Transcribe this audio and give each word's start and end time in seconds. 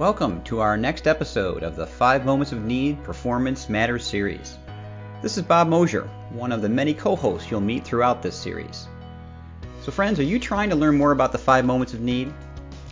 Welcome 0.00 0.42
to 0.44 0.60
our 0.60 0.78
next 0.78 1.06
episode 1.06 1.62
of 1.62 1.76
the 1.76 1.86
5 1.86 2.24
Moments 2.24 2.52
of 2.52 2.64
Need 2.64 3.04
Performance 3.04 3.68
Matters 3.68 4.02
series. 4.02 4.56
This 5.20 5.36
is 5.36 5.42
Bob 5.42 5.68
Mosher, 5.68 6.08
one 6.30 6.52
of 6.52 6.62
the 6.62 6.70
many 6.70 6.94
co 6.94 7.14
hosts 7.14 7.50
you'll 7.50 7.60
meet 7.60 7.84
throughout 7.84 8.22
this 8.22 8.34
series. 8.34 8.88
So, 9.82 9.92
friends, 9.92 10.18
are 10.18 10.22
you 10.22 10.38
trying 10.38 10.70
to 10.70 10.74
learn 10.74 10.96
more 10.96 11.12
about 11.12 11.32
the 11.32 11.38
5 11.38 11.66
moments 11.66 11.92
of 11.92 12.00
need? 12.00 12.32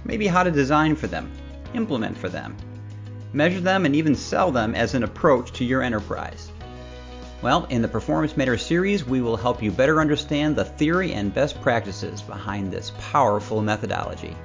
Maybe 0.04 0.26
how 0.26 0.42
to 0.42 0.50
design 0.50 0.96
for 0.96 1.06
them, 1.06 1.32
implement 1.72 2.14
for 2.14 2.28
them, 2.28 2.54
measure 3.32 3.60
them, 3.60 3.86
and 3.86 3.96
even 3.96 4.14
sell 4.14 4.52
them 4.52 4.74
as 4.74 4.92
an 4.92 5.02
approach 5.02 5.52
to 5.52 5.64
your 5.64 5.80
enterprise. 5.80 6.52
Well, 7.40 7.64
in 7.70 7.80
the 7.80 7.88
Performance 7.88 8.36
Matters 8.36 8.66
series, 8.66 9.06
we 9.06 9.22
will 9.22 9.38
help 9.38 9.62
you 9.62 9.70
better 9.70 10.02
understand 10.02 10.56
the 10.56 10.66
theory 10.66 11.14
and 11.14 11.32
best 11.32 11.58
practices 11.62 12.20
behind 12.20 12.70
this 12.70 12.92
powerful 12.98 13.62
methodology 13.62 14.36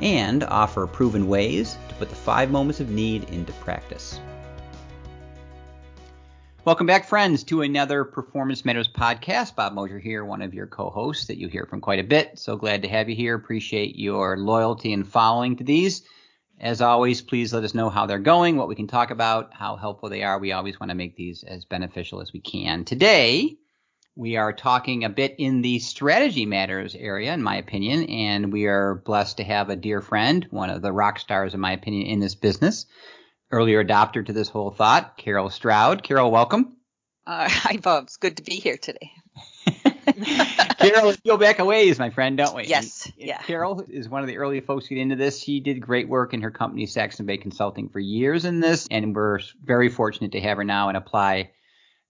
and 0.00 0.44
offer 0.44 0.86
proven 0.86 1.28
ways 1.28 1.76
to 1.88 1.94
put 1.96 2.08
the 2.08 2.14
five 2.14 2.50
moments 2.50 2.80
of 2.80 2.90
need 2.90 3.24
into 3.30 3.52
practice. 3.54 4.20
Welcome 6.64 6.86
back, 6.86 7.06
friends, 7.06 7.42
to 7.44 7.62
another 7.62 8.04
Performance 8.04 8.64
Matters 8.64 8.86
podcast. 8.86 9.56
Bob 9.56 9.72
Mosher 9.72 9.98
here, 9.98 10.24
one 10.24 10.42
of 10.42 10.54
your 10.54 10.68
co 10.68 10.90
hosts 10.90 11.26
that 11.26 11.36
you 11.36 11.48
hear 11.48 11.66
from 11.66 11.80
quite 11.80 11.98
a 11.98 12.04
bit. 12.04 12.38
So 12.38 12.56
glad 12.56 12.82
to 12.82 12.88
have 12.88 13.08
you 13.08 13.16
here. 13.16 13.34
Appreciate 13.34 13.96
your 13.96 14.36
loyalty 14.36 14.92
and 14.92 15.04
following 15.04 15.56
to 15.56 15.64
these. 15.64 16.02
As 16.60 16.80
always, 16.80 17.20
please 17.20 17.52
let 17.52 17.64
us 17.64 17.74
know 17.74 17.90
how 17.90 18.06
they're 18.06 18.20
going, 18.20 18.56
what 18.56 18.68
we 18.68 18.76
can 18.76 18.86
talk 18.86 19.10
about, 19.10 19.52
how 19.52 19.74
helpful 19.74 20.08
they 20.08 20.22
are. 20.22 20.38
We 20.38 20.52
always 20.52 20.78
want 20.78 20.90
to 20.90 20.94
make 20.94 21.16
these 21.16 21.42
as 21.42 21.64
beneficial 21.64 22.20
as 22.20 22.32
we 22.32 22.40
can. 22.40 22.84
Today, 22.84 23.58
we 24.14 24.36
are 24.36 24.52
talking 24.52 25.04
a 25.04 25.08
bit 25.08 25.36
in 25.38 25.62
the 25.62 25.78
strategy 25.78 26.46
matters 26.46 26.94
area, 26.94 27.32
in 27.32 27.42
my 27.42 27.56
opinion, 27.56 28.04
and 28.04 28.52
we 28.52 28.66
are 28.66 28.96
blessed 29.06 29.38
to 29.38 29.44
have 29.44 29.70
a 29.70 29.76
dear 29.76 30.00
friend, 30.00 30.46
one 30.50 30.70
of 30.70 30.82
the 30.82 30.92
rock 30.92 31.18
stars, 31.18 31.54
in 31.54 31.60
my 31.60 31.72
opinion, 31.72 32.06
in 32.06 32.20
this 32.20 32.34
business, 32.34 32.86
earlier 33.50 33.82
adopter 33.82 34.24
to 34.24 34.32
this 34.32 34.48
whole 34.48 34.70
thought, 34.70 35.16
Carol 35.16 35.50
Stroud. 35.50 36.02
Carol, 36.02 36.30
welcome. 36.30 36.76
Uh, 37.26 37.48
hi, 37.50 37.76
Bob. 37.78 38.04
It's 38.04 38.18
good 38.18 38.36
to 38.36 38.42
be 38.42 38.56
here 38.56 38.76
today. 38.76 39.10
Carol, 40.78 41.14
go 41.24 41.36
back 41.36 41.58
a 41.58 41.64
ways, 41.64 41.98
my 41.98 42.10
friend, 42.10 42.36
don't 42.36 42.54
we? 42.54 42.66
Yes. 42.66 43.06
And, 43.06 43.14
yeah. 43.16 43.38
Carol 43.42 43.84
is 43.88 44.08
one 44.08 44.22
of 44.22 44.28
the 44.28 44.36
early 44.36 44.60
folks 44.60 44.88
to 44.88 44.94
get 44.94 45.00
into 45.00 45.16
this. 45.16 45.42
She 45.42 45.60
did 45.60 45.80
great 45.80 46.08
work 46.08 46.34
in 46.34 46.42
her 46.42 46.50
company, 46.50 46.86
Saxon 46.86 47.24
Bay 47.24 47.38
Consulting, 47.38 47.88
for 47.88 48.00
years 48.00 48.44
in 48.44 48.60
this, 48.60 48.86
and 48.90 49.14
we're 49.14 49.38
very 49.62 49.88
fortunate 49.88 50.32
to 50.32 50.40
have 50.40 50.58
her 50.58 50.64
now 50.64 50.88
and 50.88 50.96
apply 50.96 51.50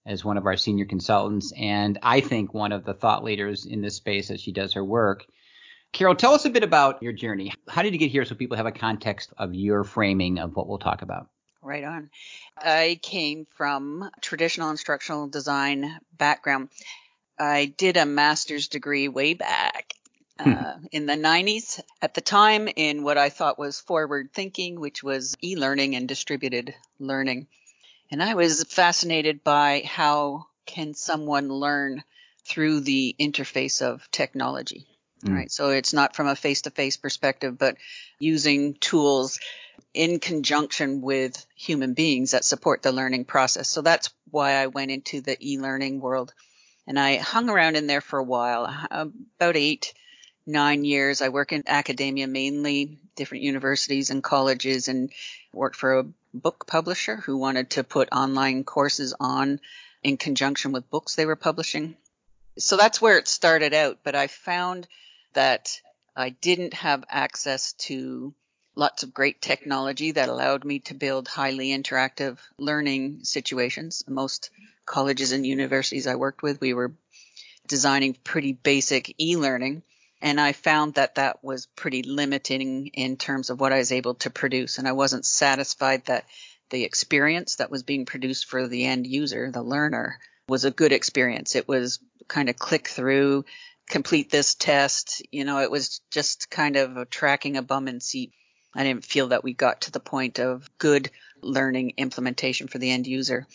as 0.04 0.24
one 0.24 0.36
of 0.36 0.46
our 0.46 0.56
senior 0.56 0.84
consultants, 0.84 1.52
and 1.56 1.98
I 2.02 2.20
think 2.20 2.52
one 2.52 2.72
of 2.72 2.84
the 2.84 2.94
thought 2.94 3.24
leaders 3.24 3.66
in 3.66 3.80
this 3.80 3.96
space 3.96 4.30
as 4.30 4.40
she 4.40 4.52
does 4.52 4.72
her 4.72 4.84
work. 4.84 5.24
Carol, 5.92 6.14
tell 6.14 6.34
us 6.34 6.44
a 6.44 6.50
bit 6.50 6.64
about 6.64 7.02
your 7.02 7.12
journey. 7.12 7.52
How 7.68 7.82
did 7.82 7.92
you 7.92 7.98
get 7.98 8.10
here 8.10 8.24
so 8.24 8.34
people 8.34 8.56
have 8.56 8.66
a 8.66 8.72
context 8.72 9.32
of 9.36 9.54
your 9.54 9.84
framing 9.84 10.38
of 10.38 10.56
what 10.56 10.66
we'll 10.66 10.78
talk 10.78 11.02
about? 11.02 11.28
Right 11.60 11.84
on. 11.84 12.10
I 12.56 12.98
came 13.02 13.46
from 13.54 14.10
traditional 14.20 14.70
instructional 14.70 15.28
design 15.28 15.98
background. 16.16 16.70
I 17.38 17.66
did 17.66 17.96
a 17.96 18.06
master's 18.06 18.68
degree 18.68 19.08
way 19.08 19.34
back 19.34 19.92
hmm. 20.40 20.52
uh, 20.52 20.74
in 20.90 21.06
the 21.06 21.14
90s 21.14 21.80
at 22.00 22.14
the 22.14 22.20
time 22.20 22.68
in 22.74 23.04
what 23.04 23.18
I 23.18 23.28
thought 23.28 23.58
was 23.58 23.78
forward 23.78 24.30
thinking, 24.32 24.80
which 24.80 25.02
was 25.02 25.36
e 25.42 25.56
learning 25.56 25.94
and 25.94 26.08
distributed 26.08 26.74
learning. 26.98 27.46
And 28.12 28.22
I 28.22 28.34
was 28.34 28.62
fascinated 28.64 29.42
by 29.42 29.82
how 29.86 30.44
can 30.66 30.92
someone 30.92 31.48
learn 31.48 32.04
through 32.46 32.80
the 32.80 33.16
interface 33.18 33.80
of 33.80 34.06
technology. 34.10 34.86
Mm. 35.24 35.34
Right. 35.34 35.50
So 35.50 35.70
it's 35.70 35.94
not 35.94 36.14
from 36.14 36.26
a 36.26 36.36
face 36.36 36.62
to 36.62 36.70
face 36.70 36.98
perspective, 36.98 37.56
but 37.56 37.78
using 38.18 38.74
tools 38.74 39.40
in 39.94 40.20
conjunction 40.20 41.00
with 41.00 41.46
human 41.56 41.94
beings 41.94 42.32
that 42.32 42.44
support 42.44 42.82
the 42.82 42.92
learning 42.92 43.24
process. 43.24 43.68
So 43.68 43.80
that's 43.80 44.10
why 44.30 44.52
I 44.52 44.66
went 44.66 44.90
into 44.90 45.22
the 45.22 45.38
e-learning 45.40 46.00
world. 46.00 46.34
And 46.86 46.98
I 46.98 47.16
hung 47.16 47.48
around 47.48 47.76
in 47.76 47.86
there 47.86 48.02
for 48.02 48.18
a 48.18 48.24
while, 48.24 48.68
about 48.90 49.56
eight, 49.56 49.94
nine 50.46 50.84
years. 50.84 51.22
I 51.22 51.28
work 51.28 51.52
in 51.52 51.64
academia 51.66 52.26
mainly, 52.26 52.98
different 53.16 53.44
universities 53.44 54.10
and 54.10 54.22
colleges, 54.22 54.88
and 54.88 55.10
worked 55.52 55.76
for 55.76 55.98
a 55.98 56.06
book 56.34 56.66
publisher 56.66 57.16
who 57.16 57.36
wanted 57.36 57.70
to 57.70 57.84
put 57.84 58.08
online 58.12 58.64
courses 58.64 59.14
on 59.18 59.60
in 60.02 60.16
conjunction 60.16 60.72
with 60.72 60.90
books 60.90 61.14
they 61.14 61.26
were 61.26 61.36
publishing. 61.36 61.96
So 62.58 62.76
that's 62.76 63.00
where 63.00 63.18
it 63.18 63.28
started 63.28 63.74
out. 63.74 63.98
But 64.02 64.14
I 64.14 64.26
found 64.26 64.88
that 65.34 65.80
I 66.16 66.30
didn't 66.30 66.74
have 66.74 67.04
access 67.08 67.72
to 67.74 68.34
lots 68.74 69.02
of 69.02 69.14
great 69.14 69.40
technology 69.40 70.12
that 70.12 70.28
allowed 70.28 70.64
me 70.64 70.80
to 70.80 70.94
build 70.94 71.28
highly 71.28 71.68
interactive 71.68 72.38
learning 72.58 73.24
situations. 73.24 74.04
Most 74.08 74.50
colleges 74.86 75.32
and 75.32 75.46
universities 75.46 76.06
I 76.06 76.16
worked 76.16 76.42
with, 76.42 76.60
we 76.60 76.74
were 76.74 76.92
designing 77.66 78.14
pretty 78.24 78.52
basic 78.52 79.14
e-learning 79.20 79.82
and 80.22 80.40
I 80.40 80.52
found 80.52 80.94
that 80.94 81.16
that 81.16 81.42
was 81.42 81.66
pretty 81.66 82.04
limiting 82.04 82.86
in 82.94 83.16
terms 83.16 83.50
of 83.50 83.58
what 83.58 83.72
I 83.72 83.78
was 83.78 83.90
able 83.90 84.14
to 84.14 84.30
produce. 84.30 84.78
And 84.78 84.86
I 84.86 84.92
wasn't 84.92 85.26
satisfied 85.26 86.04
that 86.06 86.26
the 86.70 86.84
experience 86.84 87.56
that 87.56 87.72
was 87.72 87.82
being 87.82 88.06
produced 88.06 88.46
for 88.46 88.68
the 88.68 88.84
end 88.84 89.04
user, 89.04 89.50
the 89.50 89.62
learner, 89.62 90.20
was 90.48 90.64
a 90.64 90.70
good 90.70 90.92
experience. 90.92 91.56
It 91.56 91.66
was 91.66 91.98
kind 92.28 92.48
of 92.48 92.56
click 92.56 92.86
through, 92.86 93.44
complete 93.88 94.30
this 94.30 94.54
test. 94.54 95.22
You 95.32 95.44
know, 95.44 95.58
it 95.58 95.72
was 95.72 96.00
just 96.12 96.48
kind 96.48 96.76
of 96.76 97.10
tracking 97.10 97.56
a 97.56 97.62
bum 97.62 97.88
in 97.88 97.98
seat. 98.00 98.32
I 98.76 98.84
didn't 98.84 99.04
feel 99.04 99.28
that 99.28 99.42
we 99.42 99.54
got 99.54 99.82
to 99.82 99.90
the 99.90 100.00
point 100.00 100.38
of 100.38 100.70
good 100.78 101.10
learning 101.42 101.94
implementation 101.96 102.68
for 102.68 102.78
the 102.78 102.92
end 102.92 103.08
user. 103.08 103.48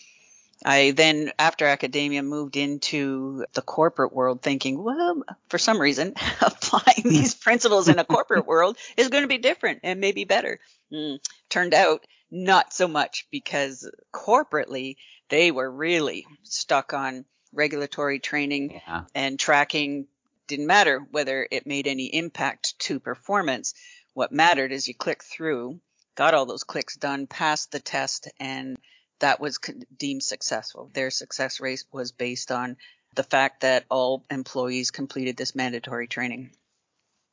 I 0.66 0.92
then, 0.92 1.32
after 1.38 1.66
academia, 1.66 2.24
moved 2.24 2.58
into 2.58 3.46
the 3.54 3.62
corporate 3.62 4.14
world 4.14 4.42
thinking, 4.42 4.82
well, 4.82 5.24
for 5.50 5.58
some 5.58 5.80
reason, 5.80 6.14
applying 6.42 7.04
these 7.04 7.36
principles 7.44 7.88
in 7.88 8.00
a 8.00 8.06
corporate 8.06 8.48
world 8.48 8.78
is 8.96 9.10
going 9.10 9.24
to 9.24 9.28
be 9.28 9.38
different 9.38 9.82
and 9.84 10.00
maybe 10.00 10.24
better. 10.24 10.60
Mm, 10.92 11.20
turned 11.50 11.74
out 11.74 12.06
not 12.32 12.74
so 12.74 12.88
much 12.88 13.28
because 13.32 13.90
corporately, 14.14 14.98
they 15.30 15.52
were 15.52 15.70
really 15.70 16.26
stuck 16.44 16.94
on 16.94 17.26
regulatory 17.54 18.20
training 18.20 18.82
yeah. 18.88 19.04
and 19.14 19.40
tracking. 19.40 20.08
Didn't 20.48 20.68
matter 20.68 21.06
whether 21.12 21.48
it 21.52 21.68
made 21.68 21.88
any 21.88 22.06
impact 22.06 22.80
to 22.80 23.00
performance. 23.00 23.74
What 24.14 24.32
mattered 24.32 24.72
is 24.72 24.88
you 24.88 24.96
click 24.96 25.24
through, 25.24 25.80
got 26.16 26.34
all 26.34 26.46
those 26.46 26.64
clicks 26.64 26.96
done, 26.96 27.28
passed 27.28 27.72
the 27.72 27.80
test, 27.80 28.30
and 28.40 28.78
that 29.20 29.40
was 29.40 29.60
deemed 29.98 30.24
successful. 30.24 30.90
Their 30.94 31.10
success 31.10 31.60
rate 31.60 31.84
was 31.92 32.12
based 32.12 32.52
on 32.52 32.78
the 33.16 33.24
fact 33.24 33.62
that 33.62 33.86
all 33.90 34.24
employees 34.30 34.92
completed 34.92 35.38
this 35.38 35.56
mandatory 35.56 36.08
training. 36.08 36.52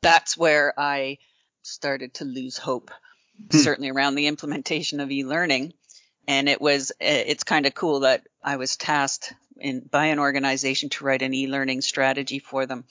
That's 0.02 0.36
where 0.36 0.72
I 0.78 1.18
started 1.62 2.14
to 2.14 2.24
lose 2.24 2.56
hope, 2.56 2.90
hmm. 3.50 3.58
certainly 3.58 3.90
around 3.90 4.14
the 4.14 4.26
implementation 4.26 5.00
of 5.00 5.10
e-learning. 5.10 5.74
And 6.26 6.48
it 6.48 6.60
was, 6.60 6.92
it's 7.00 7.44
kind 7.44 7.66
of 7.66 7.74
cool 7.74 8.00
that 8.00 8.26
I 8.42 8.56
was 8.56 8.76
tasked 8.76 9.34
in, 9.58 9.80
by 9.80 10.06
an 10.06 10.18
organization 10.18 10.88
to 10.90 11.04
write 11.04 11.22
an 11.22 11.34
e-learning 11.34 11.82
strategy 11.82 12.38
for 12.38 12.66
them. 12.66 12.84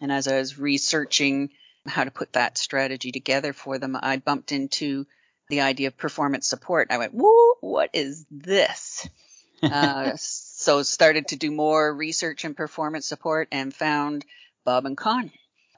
And 0.00 0.12
as 0.12 0.28
I 0.28 0.38
was 0.38 0.58
researching 0.58 1.50
how 1.86 2.04
to 2.04 2.10
put 2.10 2.34
that 2.34 2.58
strategy 2.58 3.12
together 3.12 3.52
for 3.52 3.78
them, 3.78 3.96
I 4.00 4.18
bumped 4.18 4.52
into 4.52 5.06
the 5.48 5.60
idea 5.60 5.88
of 5.88 5.96
performance 5.96 6.46
support. 6.46 6.88
I 6.90 6.98
went, 6.98 7.14
whoa, 7.14 7.54
what 7.60 7.90
is 7.92 8.26
this? 8.30 9.08
uh, 9.62 10.12
so 10.16 10.82
started 10.82 11.28
to 11.28 11.36
do 11.36 11.50
more 11.50 11.94
research 11.94 12.44
in 12.44 12.54
performance 12.54 13.06
support 13.06 13.48
and 13.52 13.72
found 13.74 14.24
Bob 14.64 14.86
and 14.86 14.96
Con 14.96 15.30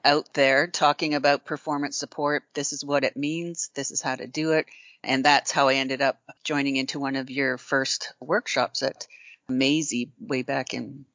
out 0.03 0.33
there 0.33 0.67
talking 0.67 1.13
about 1.13 1.45
performance 1.45 1.97
support. 1.97 2.43
This 2.53 2.73
is 2.73 2.83
what 2.83 3.03
it 3.03 3.17
means. 3.17 3.69
This 3.75 3.91
is 3.91 4.01
how 4.01 4.15
to 4.15 4.27
do 4.27 4.53
it. 4.53 4.65
And 5.03 5.23
that's 5.23 5.51
how 5.51 5.69
I 5.69 5.75
ended 5.75 6.01
up 6.01 6.19
joining 6.43 6.75
into 6.75 6.99
one 6.99 7.15
of 7.15 7.29
your 7.29 7.57
first 7.57 8.13
workshops 8.19 8.83
at 8.83 9.07
Masie 9.49 10.09
way 10.19 10.41
back 10.41 10.73
in 10.73 11.05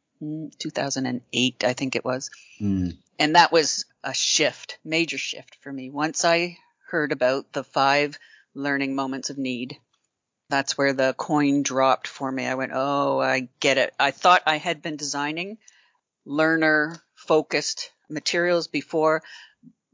2008, 0.58 1.64
I 1.64 1.72
think 1.74 1.96
it 1.96 2.04
was. 2.04 2.30
Mm. 2.60 2.96
And 3.18 3.36
that 3.36 3.52
was 3.52 3.84
a 4.02 4.14
shift, 4.14 4.78
major 4.84 5.18
shift 5.18 5.56
for 5.60 5.72
me. 5.72 5.90
Once 5.90 6.24
I 6.24 6.58
heard 6.88 7.12
about 7.12 7.52
the 7.52 7.64
five 7.64 8.18
learning 8.54 8.94
moments 8.94 9.30
of 9.30 9.38
need. 9.38 9.78
That's 10.50 10.76
where 10.76 10.92
the 10.92 11.14
coin 11.16 11.62
dropped 11.62 12.06
for 12.06 12.30
me. 12.30 12.46
I 12.46 12.54
went, 12.54 12.72
oh, 12.74 13.20
I 13.20 13.48
get 13.60 13.78
it. 13.78 13.94
I 13.98 14.10
thought 14.10 14.42
I 14.46 14.58
had 14.58 14.82
been 14.82 14.96
designing 14.96 15.58
learner 16.24 17.02
focused 17.14 17.90
materials 18.08 18.68
before, 18.68 19.22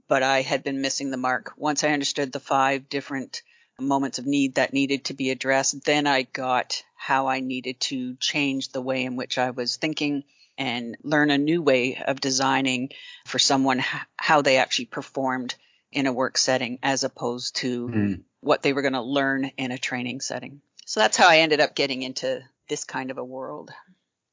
but 0.08 0.22
I 0.22 0.42
had 0.42 0.62
been 0.62 0.80
missing 0.80 1.10
the 1.10 1.16
mark. 1.16 1.52
Once 1.56 1.84
I 1.84 1.90
understood 1.90 2.32
the 2.32 2.40
five 2.40 2.88
different 2.88 3.42
moments 3.78 4.18
of 4.18 4.26
need 4.26 4.56
that 4.56 4.72
needed 4.72 5.06
to 5.06 5.14
be 5.14 5.30
addressed, 5.30 5.84
then 5.84 6.06
I 6.06 6.22
got 6.22 6.82
how 6.96 7.28
I 7.28 7.40
needed 7.40 7.80
to 7.80 8.16
change 8.16 8.68
the 8.68 8.82
way 8.82 9.04
in 9.04 9.16
which 9.16 9.38
I 9.38 9.50
was 9.50 9.76
thinking 9.76 10.24
and 10.58 10.96
learn 11.02 11.30
a 11.30 11.38
new 11.38 11.62
way 11.62 11.96
of 11.96 12.20
designing 12.20 12.90
for 13.26 13.38
someone 13.38 13.82
how 14.16 14.42
they 14.42 14.58
actually 14.58 14.86
performed 14.86 15.54
in 15.90 16.06
a 16.06 16.12
work 16.12 16.36
setting 16.36 16.78
as 16.82 17.02
opposed 17.02 17.56
to 17.56 17.88
mm. 17.88 18.22
What 18.40 18.62
they 18.62 18.72
were 18.72 18.82
going 18.82 18.94
to 18.94 19.02
learn 19.02 19.44
in 19.56 19.72
a 19.72 19.78
training 19.78 20.20
setting. 20.20 20.60
So 20.86 21.00
that's 21.00 21.16
how 21.16 21.28
I 21.28 21.38
ended 21.38 21.60
up 21.60 21.74
getting 21.74 22.02
into 22.02 22.42
this 22.68 22.84
kind 22.84 23.10
of 23.10 23.18
a 23.18 23.24
world. 23.24 23.70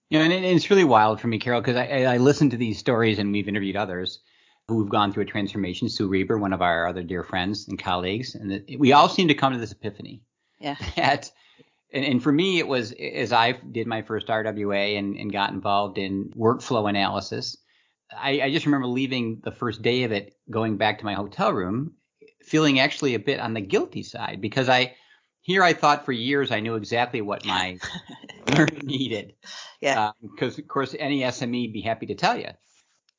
You 0.10 0.20
know, 0.20 0.26
and 0.26 0.34
it's 0.34 0.70
really 0.70 0.86
wild 0.86 1.20
for 1.20 1.28
me, 1.28 1.38
Carol, 1.38 1.62
because 1.62 1.76
I, 1.76 2.04
I 2.04 2.18
listen 2.18 2.50
to 2.52 2.58
these 2.58 2.80
stories 2.80 3.20
and 3.20 3.32
we've 3.32 3.50
interviewed 3.50 3.76
others 3.76 4.20
who've 4.68 4.90
gone 4.90 5.12
through 5.12 5.24
a 5.24 5.28
transformation. 5.28 5.90
Sue 5.90 6.08
Reber, 6.08 6.38
one 6.38 6.54
of 6.54 6.62
our 6.62 6.88
other 6.88 7.04
dear 7.04 7.24
friends 7.24 7.68
and 7.68 7.78
colleagues, 7.82 8.36
and 8.36 8.64
we 8.80 8.94
all 8.94 9.10
seem 9.10 9.28
to 9.28 9.34
come 9.34 9.54
to 9.54 9.60
this 9.60 9.72
epiphany. 9.72 10.22
Yeah. 10.60 10.76
That, 10.96 11.32
and, 11.94 12.06
and 12.06 12.24
for 12.24 12.32
me, 12.32 12.60
it 12.60 12.68
was 12.68 12.92
as 12.94 13.32
I 13.32 13.54
did 13.54 13.88
my 13.88 14.02
first 14.02 14.28
RWA 14.28 14.98
and, 14.98 15.16
and 15.16 15.32
got 15.32 15.52
involved 15.52 15.98
in 15.98 16.34
workflow 16.36 16.90
analysis. 16.90 17.58
I, 18.16 18.42
I 18.42 18.52
just 18.52 18.66
remember 18.66 18.88
leaving 18.88 19.42
the 19.44 19.52
first 19.52 19.82
day 19.82 20.04
of 20.04 20.12
it, 20.12 20.36
going 20.50 20.78
back 20.78 21.00
to 21.00 21.06
my 21.06 21.14
hotel 21.14 21.54
room, 21.54 21.94
feeling 22.48 22.80
actually 22.80 23.14
a 23.14 23.20
bit 23.20 23.40
on 23.40 23.54
the 23.54 23.62
guilty 23.62 24.04
side 24.04 24.40
because 24.42 24.70
I 24.70 24.96
here 25.42 25.64
I 25.64 25.74
thought 25.74 26.06
for 26.06 26.12
years 26.12 26.52
I 26.52 26.60
knew 26.60 26.76
exactly 26.76 27.22
what 27.22 27.46
my 27.46 27.78
learner 28.48 28.68
needed. 28.84 29.34
Yeah. 29.82 30.12
Because 30.22 30.58
uh, 30.58 30.62
of 30.62 30.68
course 30.68 30.96
any 30.98 31.22
SME 31.22 31.74
be 31.74 31.82
happy 31.82 32.08
to 32.08 32.16
tell 32.16 32.38
you. 32.38 32.50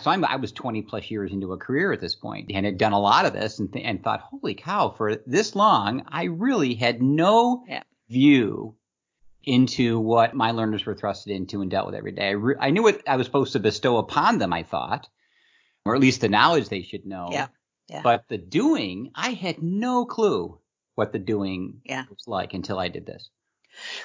So 0.01 0.11
I'm, 0.11 0.25
I 0.25 0.37
was 0.37 0.53
20 0.53 0.83
plus 0.83 1.11
years 1.11 1.33
into 1.33 1.53
a 1.53 1.57
career 1.57 1.93
at 1.93 2.01
this 2.01 2.15
point 2.15 2.51
and 2.55 2.65
had 2.65 2.79
done 2.79 2.93
a 2.93 3.01
lot 3.01 3.27
of 3.27 3.33
this 3.33 3.59
and, 3.59 3.73
th- 3.73 3.85
and 3.85 4.03
thought, 4.03 4.21
holy 4.21 4.55
cow, 4.55 4.91
for 4.91 5.17
this 5.27 5.57
long, 5.57 6.05
I 6.07 6.25
really 6.25 6.75
had 6.75 7.03
no 7.03 7.65
yeah. 7.67 7.83
view 8.09 8.77
into 9.43 9.99
what 9.99 10.35
my 10.35 10.53
learners 10.53 10.87
were 10.87 10.95
thrusted 10.95 11.35
into 11.35 11.63
and 11.63 11.71
dealt 11.71 11.87
with 11.87 11.97
every 11.97 12.13
day. 12.13 12.29
I, 12.29 12.33
re- 12.33 12.55
I 12.61 12.71
knew 12.71 12.85
what 12.85 13.03
I 13.09 13.17
was 13.17 13.27
supposed 13.27 13.55
to 13.55 13.61
bestow 13.61 13.97
upon 13.97 14.39
them, 14.39 14.53
I 14.53 14.63
thought, 14.63 15.09
or 15.85 15.97
at 15.97 16.01
least 16.01 16.21
the 16.21 16.29
knowledge 16.29 16.69
they 16.69 16.83
should 16.83 17.05
know. 17.05 17.31
Yeah. 17.33 17.49
Yeah. 17.89 18.03
But 18.03 18.25
the 18.29 18.39
doing, 18.39 19.11
I 19.15 19.31
had 19.31 19.63
no 19.63 20.05
clue 20.05 20.59
what 20.95 21.13
the 21.13 21.19
doing 21.19 21.81
yeah. 21.85 22.05
was 22.11 22.27
like 22.27 22.55
until 22.55 22.79
I 22.79 22.89
did 22.89 23.07
this. 23.07 23.31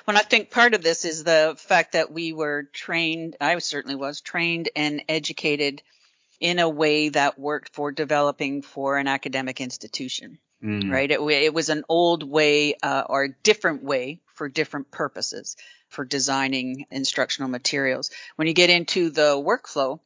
Well, 0.07 0.18
I 0.18 0.21
think 0.21 0.51
part 0.51 0.74
of 0.74 0.83
this 0.83 1.06
is 1.06 1.24
the 1.24 1.56
fact 1.57 1.94
that 1.94 2.12
we 2.12 2.33
were 2.33 2.69
trained, 2.71 3.35
I 3.41 3.57
certainly 3.59 3.95
was 3.95 4.21
trained 4.21 4.69
and 4.75 5.03
educated 5.09 5.81
in 6.39 6.59
a 6.59 6.69
way 6.69 7.09
that 7.09 7.39
worked 7.39 7.74
for 7.74 7.91
developing 7.91 8.62
for 8.62 8.97
an 8.97 9.07
academic 9.07 9.62
institution, 9.62 10.38
mm. 10.63 10.91
right? 10.91 11.09
It, 11.09 11.19
it, 11.19 11.53
was 11.53 11.69
an 11.69 11.83
old 11.89 12.24
way 12.24 12.75
uh, 12.83 13.03
or 13.07 13.24
a 13.24 13.33
different 13.44 13.83
way 13.83 14.19
for 14.36 14.50
different 14.50 14.91
purposes 14.91 15.56
for 15.89 16.03
designing 16.03 16.86
instructional 16.91 17.50
materials. 17.50 18.12
When 18.36 18.47
you 18.47 18.53
get 18.53 18.69
into 18.69 19.09
the 19.09 19.36
workflow, 19.36 20.00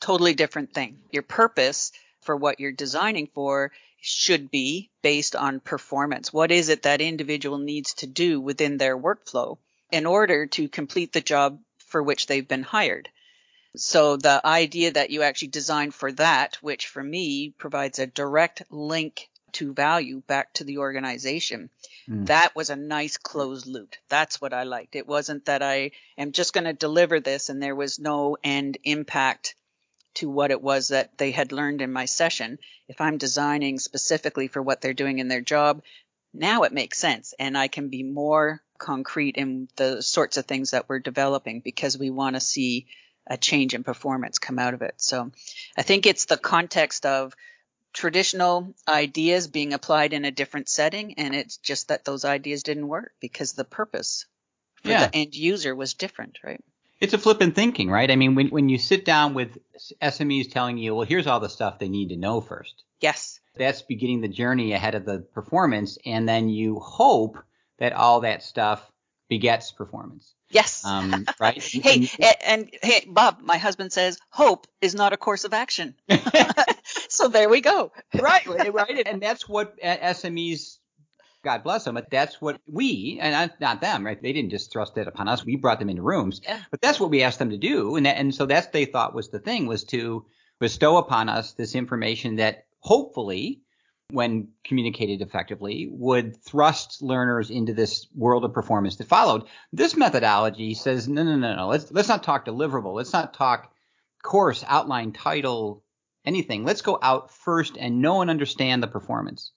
totally 0.00 0.34
different 0.34 0.72
thing. 0.72 0.98
Your 1.10 1.22
purpose 1.22 1.92
for 2.24 2.36
what 2.36 2.60
you're 2.60 2.72
designing 2.72 3.28
for 3.34 3.72
should 4.00 4.50
be 4.50 4.90
based 5.02 5.34
on 5.36 5.60
performance. 5.60 6.32
What 6.32 6.50
is 6.50 6.68
it 6.68 6.82
that 6.82 7.00
individual 7.00 7.58
needs 7.58 7.94
to 7.94 8.06
do 8.06 8.40
within 8.40 8.76
their 8.76 8.98
workflow 8.98 9.58
in 9.90 10.06
order 10.06 10.46
to 10.46 10.68
complete 10.68 11.12
the 11.12 11.20
job 11.20 11.60
for 11.78 12.02
which 12.02 12.26
they've 12.26 12.46
been 12.46 12.62
hired? 12.62 13.08
So 13.76 14.16
the 14.16 14.40
idea 14.44 14.92
that 14.92 15.10
you 15.10 15.22
actually 15.22 15.48
design 15.48 15.90
for 15.90 16.12
that, 16.12 16.56
which 16.60 16.86
for 16.86 17.02
me 17.02 17.50
provides 17.50 17.98
a 17.98 18.06
direct 18.06 18.62
link 18.70 19.28
to 19.54 19.72
value 19.72 20.20
back 20.26 20.52
to 20.54 20.64
the 20.64 20.78
organization. 20.78 21.70
Mm. 22.08 22.26
That 22.26 22.54
was 22.54 22.70
a 22.70 22.76
nice 22.76 23.16
closed 23.16 23.66
loop. 23.66 23.94
That's 24.08 24.40
what 24.40 24.52
I 24.52 24.64
liked. 24.64 24.96
It 24.96 25.06
wasn't 25.06 25.46
that 25.46 25.62
I 25.62 25.92
am 26.18 26.32
just 26.32 26.52
going 26.52 26.64
to 26.64 26.72
deliver 26.72 27.20
this 27.20 27.48
and 27.48 27.62
there 27.62 27.74
was 27.74 27.98
no 27.98 28.36
end 28.44 28.78
impact 28.84 29.54
to 30.14 30.30
what 30.30 30.50
it 30.50 30.62
was 30.62 30.88
that 30.88 31.16
they 31.18 31.30
had 31.30 31.52
learned 31.52 31.80
in 31.80 31.92
my 31.92 32.04
session. 32.04 32.58
If 32.88 33.00
I'm 33.00 33.18
designing 33.18 33.78
specifically 33.78 34.48
for 34.48 34.62
what 34.62 34.80
they're 34.80 34.94
doing 34.94 35.18
in 35.18 35.28
their 35.28 35.40
job, 35.40 35.82
now 36.32 36.62
it 36.62 36.72
makes 36.72 36.98
sense 36.98 37.34
and 37.38 37.56
I 37.56 37.68
can 37.68 37.88
be 37.88 38.02
more 38.02 38.62
concrete 38.78 39.36
in 39.36 39.68
the 39.76 40.02
sorts 40.02 40.36
of 40.36 40.46
things 40.46 40.72
that 40.72 40.88
we're 40.88 40.98
developing 40.98 41.60
because 41.60 41.96
we 41.96 42.10
want 42.10 42.36
to 42.36 42.40
see 42.40 42.86
a 43.26 43.36
change 43.36 43.72
in 43.72 43.84
performance 43.84 44.38
come 44.38 44.58
out 44.58 44.74
of 44.74 44.82
it. 44.82 44.94
So 44.98 45.30
I 45.76 45.82
think 45.82 46.06
it's 46.06 46.26
the 46.26 46.36
context 46.36 47.06
of 47.06 47.34
traditional 47.92 48.74
ideas 48.88 49.46
being 49.46 49.72
applied 49.72 50.12
in 50.12 50.24
a 50.24 50.30
different 50.30 50.68
setting 50.68 51.14
and 51.14 51.34
it's 51.34 51.56
just 51.58 51.88
that 51.88 52.04
those 52.04 52.24
ideas 52.24 52.64
didn't 52.64 52.88
work 52.88 53.12
because 53.20 53.52
the 53.52 53.64
purpose 53.64 54.26
for 54.82 54.90
yeah. 54.90 55.06
the 55.06 55.16
end 55.16 55.34
user 55.34 55.74
was 55.74 55.94
different, 55.94 56.38
right? 56.42 56.60
It's 57.04 57.12
a 57.12 57.18
flippant 57.18 57.54
thinking, 57.54 57.90
right? 57.90 58.10
I 58.10 58.16
mean, 58.16 58.34
when 58.34 58.48
when 58.48 58.68
you 58.68 58.78
sit 58.78 59.04
down 59.04 59.34
with 59.34 59.58
SMEs 60.02 60.50
telling 60.50 60.78
you, 60.78 60.94
well, 60.94 61.06
here's 61.06 61.26
all 61.26 61.38
the 61.38 61.50
stuff 61.50 61.78
they 61.78 61.88
need 61.88 62.08
to 62.08 62.16
know 62.16 62.40
first. 62.40 62.82
Yes. 63.00 63.40
That's 63.56 63.82
beginning 63.82 64.22
the 64.22 64.28
journey 64.28 64.72
ahead 64.72 64.94
of 64.94 65.04
the 65.04 65.18
performance, 65.18 65.98
and 66.06 66.28
then 66.28 66.48
you 66.48 66.80
hope 66.80 67.38
that 67.78 67.92
all 67.92 68.20
that 68.20 68.42
stuff 68.42 68.90
begets 69.28 69.70
performance. 69.70 70.34
Yes. 70.48 70.84
Um, 70.84 71.26
right. 71.38 71.62
hey, 71.62 72.08
and, 72.18 72.36
and, 72.44 72.70
hey, 72.82 73.04
Bob, 73.06 73.40
my 73.42 73.58
husband 73.58 73.92
says 73.92 74.18
hope 74.30 74.66
is 74.80 74.94
not 74.94 75.12
a 75.12 75.16
course 75.16 75.44
of 75.44 75.52
action. 75.52 75.94
so 77.08 77.28
there 77.28 77.48
we 77.48 77.60
go. 77.60 77.92
right. 78.18 78.46
Right. 78.46 79.06
And 79.06 79.20
that's 79.20 79.48
what 79.48 79.78
SMEs 79.80 80.78
God 81.44 81.62
bless 81.62 81.84
them. 81.84 81.94
But 81.94 82.10
that's 82.10 82.40
what 82.40 82.60
we, 82.66 83.18
and 83.20 83.52
not 83.60 83.80
them, 83.80 84.04
right? 84.04 84.20
They 84.20 84.32
didn't 84.32 84.50
just 84.50 84.72
thrust 84.72 84.96
it 84.96 85.06
upon 85.06 85.28
us. 85.28 85.44
We 85.44 85.56
brought 85.56 85.78
them 85.78 85.90
into 85.90 86.02
rooms. 86.02 86.40
Yeah. 86.42 86.60
But 86.70 86.80
that's 86.80 86.98
what 86.98 87.10
we 87.10 87.22
asked 87.22 87.38
them 87.38 87.50
to 87.50 87.58
do. 87.58 87.96
And 87.96 88.06
that, 88.06 88.16
and 88.16 88.34
so 88.34 88.46
that's 88.46 88.66
they 88.68 88.86
thought 88.86 89.14
was 89.14 89.28
the 89.28 89.38
thing 89.38 89.66
was 89.66 89.84
to 89.84 90.26
bestow 90.58 90.96
upon 90.96 91.28
us 91.28 91.52
this 91.52 91.74
information 91.74 92.36
that 92.36 92.66
hopefully 92.80 93.60
when 94.10 94.48
communicated 94.64 95.22
effectively 95.22 95.88
would 95.90 96.36
thrust 96.42 97.02
learners 97.02 97.50
into 97.50 97.72
this 97.72 98.06
world 98.14 98.44
of 98.44 98.52
performance 98.52 98.96
that 98.96 99.08
followed. 99.08 99.44
This 99.72 99.96
methodology 99.96 100.74
says, 100.74 101.08
no, 101.08 101.22
no, 101.22 101.36
no, 101.36 101.56
no. 101.56 101.68
Let's, 101.68 101.90
let's 101.90 102.08
not 102.08 102.22
talk 102.22 102.44
deliverable. 102.44 102.94
Let's 102.94 103.12
not 103.12 103.34
talk 103.34 103.72
course, 104.22 104.64
outline, 104.66 105.12
title, 105.12 105.84
anything. 106.24 106.64
Let's 106.64 106.82
go 106.82 106.98
out 107.00 107.30
first 107.30 107.76
and 107.78 108.00
know 108.00 108.20
and 108.20 108.30
understand 108.30 108.82
the 108.82 108.88
performance. 108.88 109.52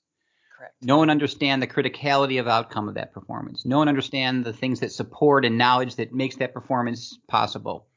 Correct. 0.67 0.83
Know 0.83 1.01
and 1.01 1.11
understand 1.11 1.61
the 1.61 1.67
criticality 1.67 2.39
of 2.39 2.47
outcome 2.47 2.87
of 2.87 2.95
that 2.95 3.13
performance. 3.13 3.65
No 3.65 3.77
one 3.77 3.89
understand 3.89 4.43
the 4.43 4.53
things 4.53 4.81
that 4.81 4.91
support 4.91 5.45
and 5.45 5.57
knowledge 5.57 5.95
that 5.95 6.13
makes 6.13 6.35
that 6.37 6.53
performance 6.53 7.17
possible. 7.27 7.87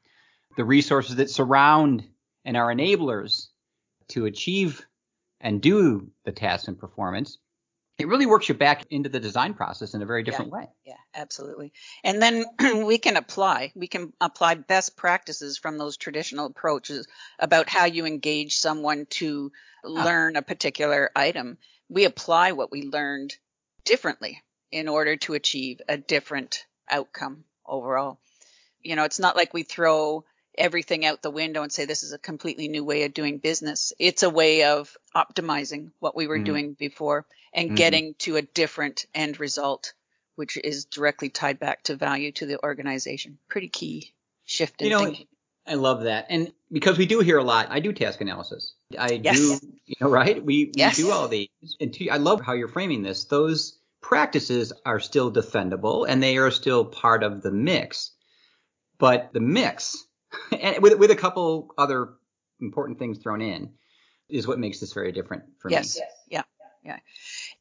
The 0.57 0.65
resources 0.65 1.17
that 1.17 1.31
surround 1.31 2.05
and 2.45 2.57
are 2.57 2.73
enablers 2.73 3.49
to 4.09 4.27
achieve 4.27 4.87
and 5.41 5.61
do 5.61 6.11
the 6.25 6.33
task 6.33 6.69
and 6.69 6.79
performance. 6.79 7.39
It 7.99 8.09
really 8.09 8.27
works 8.27 8.49
you 8.49 8.55
back 8.55 8.87
into 8.91 9.11
the 9.11 9.21
design 9.21 9.53
process 9.53 9.93
in 9.93 10.01
a 10.01 10.07
very 10.07 10.23
different 10.23 10.51
yeah, 10.51 10.59
way. 10.59 10.69
Yeah, 10.87 10.95
absolutely. 11.15 11.73
And 12.03 12.23
then 12.23 12.45
we 12.87 12.99
can 12.99 13.17
apply, 13.17 13.73
we 13.75 13.89
can 13.89 14.13
apply 14.21 14.55
best 14.55 14.97
practices 14.97 15.59
from 15.59 15.77
those 15.77 15.99
traditional 15.99 16.47
approaches 16.47 17.07
about 17.39 17.69
how 17.69 17.85
you 17.85 18.07
engage 18.07 18.57
someone 18.57 19.07
to 19.11 19.53
ah. 19.85 19.89
learn 19.89 20.37
a 20.37 20.43
particular 20.43 21.11
item 21.15 21.59
we 21.91 22.05
apply 22.05 22.53
what 22.53 22.71
we 22.71 22.83
learned 22.83 23.37
differently 23.85 24.41
in 24.71 24.89
order 24.89 25.17
to 25.17 25.35
achieve 25.35 25.83
a 25.89 25.99
different 25.99 26.65
outcome 26.89 27.45
overall. 27.67 28.19
You 28.81 28.97
know, 28.97 29.05
it's 29.05 29.19
not 29.19 29.37
like 29.37 29.53
we 29.53 29.65
throw 29.65 30.25
everything 30.57 31.05
out 31.05 31.23
the 31.23 31.31
window 31.31 31.63
and 31.63 31.73
say 31.73 31.85
this 31.85 32.03
is 32.03 32.13
a 32.13 32.19
completely 32.19 32.69
new 32.69 32.85
way 32.85 33.05
of 33.05 33.13
doing 33.13 33.39
business. 33.39 33.93
It's 33.99 34.23
a 34.23 34.31
way 34.31 34.65
of 34.65 34.97
optimizing 35.15 35.91
what 35.99 36.17
we 36.17 36.27
were 36.27 36.37
mm-hmm. 36.37 36.45
doing 36.45 36.73
before 36.75 37.27
and 37.53 37.69
mm-hmm. 37.69 37.75
getting 37.75 38.15
to 38.21 38.37
a 38.37 38.43
different 38.43 39.07
end 39.15 39.41
result, 39.41 39.93
which 40.37 40.57
is 40.57 40.85
directly 40.85 41.29
tied 41.29 41.59
back 41.59 41.83
to 41.85 41.97
value 41.97 42.33
to 42.33 42.47
the 42.47 42.63
organization. 42.63 43.39
Pretty 43.49 43.69
key 43.69 44.13
shift 44.45 44.81
in 44.81 44.87
you 44.87 44.93
know, 44.93 45.05
thinking. 45.05 45.27
I 45.67 45.75
love 45.75 46.05
that. 46.05 46.27
And 46.31 46.53
because 46.71 46.99
we 46.99 47.07
do 47.07 47.21
hear 47.21 47.39
a 47.39 47.45
lot, 47.45 47.67
I 47.71 47.81
do 47.81 47.93
task 47.93 48.21
analysis. 48.21 48.75
I 48.99 49.21
yes. 49.23 49.37
do, 49.37 49.59
you 49.87 49.95
know, 50.01 50.09
right? 50.09 50.45
We, 50.45 50.73
we 50.77 50.91
do 50.91 51.11
all 51.11 51.29
these. 51.29 51.49
And 51.81 51.93
to, 51.95 52.09
I 52.09 52.17
love 52.17 52.41
how 52.41 52.53
you're 52.53 52.69
framing 52.69 53.03
this. 53.03 53.25
Those 53.25 53.79
practices 54.01 54.73
are 54.85 55.01
still 55.01 55.31
defendable 55.31 56.07
and 56.09 56.23
they 56.23 56.39
are 56.39 56.51
still 56.51 56.85
part 56.85 57.23
of 57.23 57.43
the 57.43 57.53
mix. 57.53 58.13
But 58.99 59.33
the 59.33 59.41
mix, 59.41 60.05
and 60.61 60.83
with, 60.83 60.99
with 60.99 61.11
a 61.11 61.17
couple 61.17 61.73
other 61.79 62.15
important 62.61 62.99
things 62.99 63.19
thrown 63.19 63.41
in, 63.41 63.71
is 64.29 64.47
what 64.47 64.59
makes 64.59 64.81
this 64.81 64.93
very 64.93 65.13
different 65.13 65.45
for 65.59 65.71
yes. 65.71 65.97
me. 65.97 66.03
Yes. 66.03 66.13
Yeah. 66.29 66.43
Yeah. 66.85 66.99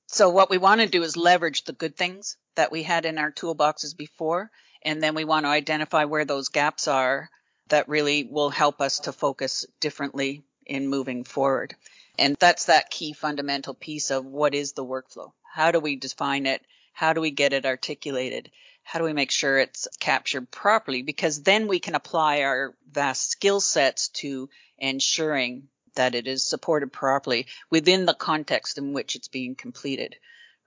So 0.07 0.29
what 0.29 0.49
we 0.49 0.57
want 0.57 0.81
to 0.81 0.87
do 0.87 1.03
is 1.03 1.17
leverage 1.17 1.63
the 1.63 1.73
good 1.73 1.95
things 1.95 2.37
that 2.55 2.71
we 2.71 2.83
had 2.83 3.05
in 3.05 3.17
our 3.17 3.31
toolboxes 3.31 3.95
before, 3.95 4.49
and 4.81 5.03
then 5.03 5.13
we 5.13 5.25
want 5.25 5.45
to 5.45 5.49
identify 5.49 6.05
where 6.05 6.25
those 6.25 6.49
gaps 6.49 6.87
are 6.87 7.29
that 7.67 7.89
really 7.89 8.23
will 8.23 8.49
help 8.49 8.81
us 8.81 8.99
to 9.01 9.11
focus 9.11 9.65
differently 9.79 10.43
in 10.69 10.87
moving 10.87 11.23
forward. 11.23 11.75
And 12.17 12.35
that's 12.39 12.65
that 12.65 12.89
key 12.89 13.13
fundamental 13.13 13.73
piece 13.73 14.11
of 14.11 14.25
what 14.25 14.53
is 14.53 14.73
the 14.73 14.85
workflow? 14.85 15.31
How 15.53 15.71
do 15.71 15.79
we 15.79 15.95
define 15.95 16.45
it? 16.45 16.61
How 16.93 17.13
do 17.13 17.21
we 17.21 17.31
get 17.31 17.53
it 17.53 17.65
articulated? 17.65 18.51
How 18.83 18.99
do 18.99 19.05
we 19.05 19.13
make 19.13 19.31
sure 19.31 19.57
it's 19.57 19.87
captured 19.99 20.49
properly? 20.51 21.01
Because 21.01 21.43
then 21.43 21.67
we 21.67 21.79
can 21.79 21.95
apply 21.95 22.41
our 22.41 22.73
vast 22.91 23.29
skill 23.31 23.61
sets 23.61 24.09
to 24.09 24.49
ensuring 24.77 25.67
that 25.95 26.15
it 26.15 26.27
is 26.27 26.43
supported 26.43 26.91
properly 26.93 27.47
within 27.69 28.05
the 28.05 28.13
context 28.13 28.77
in 28.77 28.93
which 28.93 29.15
it's 29.15 29.27
being 29.27 29.55
completed. 29.55 30.15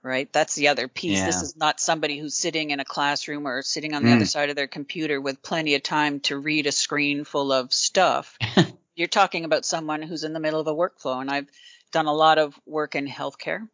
right? 0.05 0.33
That's 0.33 0.55
the 0.55 0.67
other 0.67 0.89
piece. 0.89 1.19
Yeah. 1.19 1.27
This 1.27 1.41
is 1.41 1.55
not 1.55 1.79
somebody 1.79 2.19
who's 2.19 2.35
sitting 2.35 2.71
in 2.71 2.81
a 2.81 2.83
classroom 2.85 3.47
or 3.47 3.61
sitting 3.61 3.93
on 3.93 4.03
the 4.03 4.09
Mm. 4.09 4.15
other 4.17 4.25
side 4.25 4.49
of 4.49 4.57
their 4.57 4.67
computer 4.67 5.21
with 5.21 5.41
plenty 5.41 5.75
of 5.75 5.81
time 5.83 6.19
to 6.27 6.37
read 6.37 6.67
a 6.67 6.73
screen 6.73 7.23
full 7.23 7.53
of 7.53 7.73
stuff. 7.73 8.37
You're 8.95 9.07
talking 9.07 9.45
about 9.45 9.65
someone 9.65 10.01
who's 10.01 10.23
in 10.23 10.33
the 10.33 10.39
middle 10.39 10.59
of 10.59 10.67
a 10.67 10.73
workflow, 10.73 11.19
and 11.21 11.29
I've 11.29 11.49
done 11.91 12.05
a 12.05 12.13
lot 12.13 12.37
of 12.37 12.59
work 12.65 12.95
in 12.95 13.07
healthcare. 13.07 13.67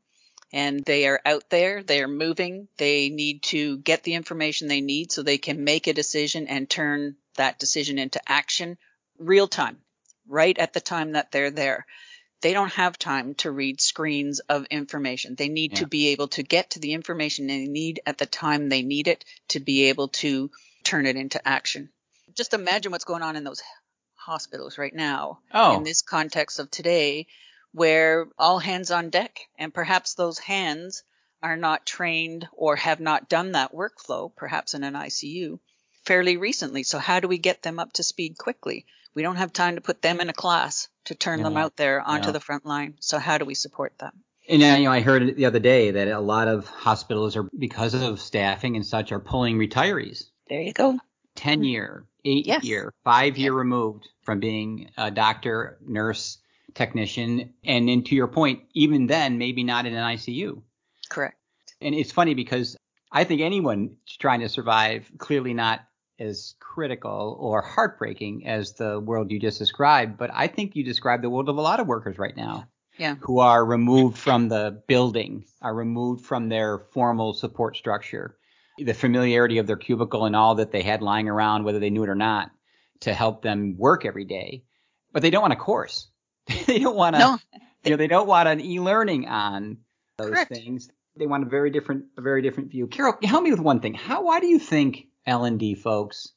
And 0.52 0.84
they 0.84 1.08
are 1.08 1.22
out 1.26 1.50
there, 1.50 1.84
they 1.84 2.02
are 2.02 2.08
moving, 2.08 2.68
they 2.78 3.10
need 3.10 3.44
to 3.44 3.78
get 3.78 4.04
the 4.04 4.16
information 4.16 4.68
they 4.68 4.82
need 4.82 5.12
so 5.12 5.22
they 5.22 5.38
can 5.38 5.64
make 5.64 5.86
a 5.86 5.94
decision 5.94 6.48
and 6.48 6.68
turn 6.68 7.18
that 7.36 7.60
decision 7.60 8.00
into 8.00 8.20
action 8.28 8.78
real 9.20 9.48
time, 9.48 9.78
right 10.28 10.58
at 10.58 10.74
the 10.74 10.82
time 10.82 11.12
that 11.12 11.32
they're 11.32 11.52
there 11.52 11.86
they 12.42 12.54
don't 12.54 12.74
have 12.74 12.98
time 12.98 13.36
to 13.36 13.52
read 13.52 13.82
screens 13.82 14.40
of 14.40 14.66
information. 14.66 15.36
They 15.36 15.50
need 15.50 15.74
Yeah. 15.74 15.80
to 15.80 15.88
be 15.88 16.10
able 16.10 16.30
to 16.30 16.44
get 16.44 16.72
to 16.72 16.80
the 16.80 16.94
information 16.94 17.48
they 17.48 17.66
need 17.66 18.00
at 18.06 18.18
the 18.18 18.26
time 18.26 18.70
they 18.70 18.82
need 18.82 19.08
it 19.08 19.26
to 19.50 19.60
be 19.60 19.86
able 19.86 20.08
to 20.08 20.50
turn 20.84 21.06
it 21.06 21.16
into 21.16 21.46
action. 21.46 21.92
Just 22.34 22.54
imagine 22.54 22.92
what's 22.92 23.04
going 23.04 23.24
on 23.24 23.36
in 23.36 23.44
those 23.44 23.62
hospitals 24.30 24.78
right 24.78 24.94
now 24.94 25.40
Oh, 25.52 25.76
in 25.76 25.84
this 25.84 26.04
context 26.04 26.60
of 26.60 26.70
today 26.70 27.26
where 27.72 28.28
all 28.38 28.60
hands 28.60 28.92
on 28.92 29.10
deck 29.10 29.40
and 29.58 29.74
perhaps 29.74 30.14
those 30.14 30.38
hands 30.38 31.04
are 31.42 31.58
not 31.58 31.86
trained 31.86 32.48
or 32.54 32.76
have 32.76 33.00
not 33.00 33.28
done 33.28 33.54
that 33.54 33.74
workflow, 33.74 34.32
perhaps 34.36 34.74
in 34.76 34.84
an 34.84 34.94
ICU 34.94 35.60
fairly 36.06 36.38
recently. 36.38 36.84
So 36.84 37.00
how 37.00 37.20
do 37.20 37.28
we 37.28 37.38
get 37.40 37.64
them 37.64 37.80
up 37.80 37.94
to 37.94 38.04
speed 38.04 38.38
quickly? 38.38 38.86
We 39.16 39.24
don't 39.24 39.38
have 39.38 39.52
time 39.52 39.76
to 39.76 39.82
put 39.82 40.02
them 40.04 40.20
in 40.20 40.30
a 40.30 40.34
class 40.34 40.90
to 41.06 41.16
turn 41.16 41.42
them 41.42 41.58
out 41.58 41.76
there 41.76 42.00
onto 42.02 42.28
Yeah. 42.28 42.34
the 42.34 42.40
front 42.40 42.66
line. 42.66 42.96
So 43.00 43.18
how 43.18 43.38
do 43.40 43.46
we 43.46 43.56
support 43.56 43.98
them? 43.98 44.12
And 44.48 44.62
you 44.62 44.84
know, 44.86 44.92
I 44.92 45.02
heard 45.02 45.36
the 45.36 45.46
other 45.46 45.60
day 45.60 45.92
that 45.92 46.08
a 46.08 46.20
lot 46.20 46.48
of 46.48 46.68
hospitals 46.68 47.36
are 47.36 47.48
because 47.58 47.94
of 47.96 48.20
staffing 48.22 48.76
and 48.76 48.86
such 48.86 49.12
are 49.12 49.20
pulling 49.20 49.58
retirees, 49.58 50.26
There 50.50 50.62
you 50.62 50.74
go. 50.74 51.00
Ten 51.40 51.60
mm-hmm. 51.60 51.64
year, 51.64 52.06
eight 52.26 52.46
Yes. 52.46 52.64
year, 52.64 52.94
five 53.04 53.38
year 53.38 53.54
removed 53.54 54.08
from 54.24 54.40
being 54.40 54.92
a 54.98 55.10
doctor, 55.10 55.78
nurse, 55.86 56.38
technician, 56.76 57.54
and 57.64 57.88
then 57.88 58.04
to 58.04 58.16
your 58.16 58.28
point, 58.28 58.62
even 58.74 59.08
then 59.08 59.38
maybe 59.38 59.64
not 59.64 59.86
in 59.86 59.94
an 59.96 60.04
ICU. 60.04 60.62
Correct. 61.10 61.38
And 61.82 61.96
it's 61.96 62.12
funny 62.12 62.34
because 62.34 62.76
I 63.12 63.24
think 63.24 63.42
anyone 63.42 63.96
trying 64.20 64.42
to 64.42 64.50
survive 64.50 65.10
clearly 65.18 65.54
not 65.54 65.80
as 66.20 66.56
critical 66.60 67.38
or 67.40 67.62
heartbreaking 67.62 68.46
as 68.46 68.74
the 68.74 69.00
world 69.00 69.32
you 69.32 69.40
just 69.40 69.58
described, 69.58 70.18
but 70.18 70.30
I 70.34 70.48
think 70.48 70.76
you 70.76 70.84
described 70.84 71.24
the 71.24 71.30
world 71.30 71.48
of 71.48 71.58
a 71.58 71.62
lot 71.62 71.80
of 71.80 71.88
workers 71.88 72.20
right 72.20 72.36
now. 72.36 72.68
Yeah. 72.98 73.16
who 73.22 73.40
are 73.40 73.64
removed 73.64 74.18
from 74.18 74.50
the 74.50 74.84
building, 74.88 75.46
are 75.62 75.74
removed 75.74 76.26
from 76.26 76.50
their 76.50 76.80
formal 76.80 77.34
support 77.34 77.78
structure, 77.78 78.36
the 78.84 78.94
familiarity 78.94 79.58
of 79.58 79.68
their 79.68 79.78
cubicle 79.78 80.26
and 80.26 80.36
all 80.36 80.56
that 80.56 80.72
they 80.72 80.82
had 80.82 81.02
lying 81.02 81.28
around, 81.30 81.64
whether 81.64 81.80
they 81.80 81.90
knew 81.90 82.04
it 82.04 82.10
or 82.10 82.16
not, 82.16 82.52
to 83.02 83.14
help 83.14 83.42
them 83.42 83.76
work 83.78 84.06
every 84.06 84.26
day. 84.26 84.64
But 85.12 85.22
they 85.22 85.30
don't 85.30 85.42
want 85.42 85.54
a 85.54 85.58
course. 85.58 86.08
they 86.68 86.80
don't 86.80 86.96
want 86.96 87.16
to, 87.16 87.20
No. 87.20 87.38
you 87.84 87.92
know, 87.92 87.98
they 87.98 88.08
don't 88.08 88.28
want 88.28 88.48
an 88.48 88.62
e-learning 88.62 89.28
on 89.28 89.78
those 90.18 90.32
Correct. 90.32 90.54
things. 90.54 90.90
They 91.18 91.28
want 91.28 91.44
a 91.44 91.50
very 91.50 91.70
different, 91.70 92.06
a 92.18 92.22
very 92.22 92.42
different 92.42 92.72
view. 92.72 92.88
Carol, 92.88 93.16
help 93.24 93.44
me 93.44 93.52
with 93.52 93.60
one 93.60 93.80
thing. 93.80 93.94
How, 93.94 94.24
why 94.24 94.40
do 94.40 94.48
you 94.48 94.60
think 94.60 95.08
L&D 95.26 95.76
folks 95.76 96.34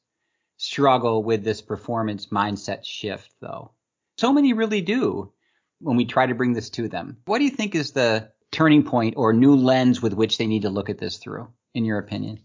struggle 0.57 1.23
with 1.23 1.43
this 1.43 1.61
performance 1.61 2.27
mindset 2.27 2.83
shift 2.85 3.29
though? 3.41 3.71
So 4.17 4.31
many 4.33 4.53
really 4.53 4.81
do 4.81 5.31
when 5.79 5.97
we 5.97 6.05
try 6.05 6.25
to 6.25 6.35
bring 6.35 6.53
this 6.53 6.69
to 6.71 6.87
them. 6.87 7.17
What 7.25 7.39
do 7.39 7.45
you 7.45 7.49
think 7.51 7.75
is 7.75 7.91
the 7.91 8.29
turning 8.51 8.83
point 8.83 9.15
or 9.17 9.33
new 9.33 9.55
lens 9.55 10.01
with 10.01 10.13
which 10.13 10.37
they 10.37 10.47
need 10.47 10.61
to 10.61 10.69
look 10.69 10.89
at 10.89 10.99
this 10.99 11.17
through, 11.17 11.47
in 11.73 11.85
your 11.85 11.99
opinion? 11.99 12.39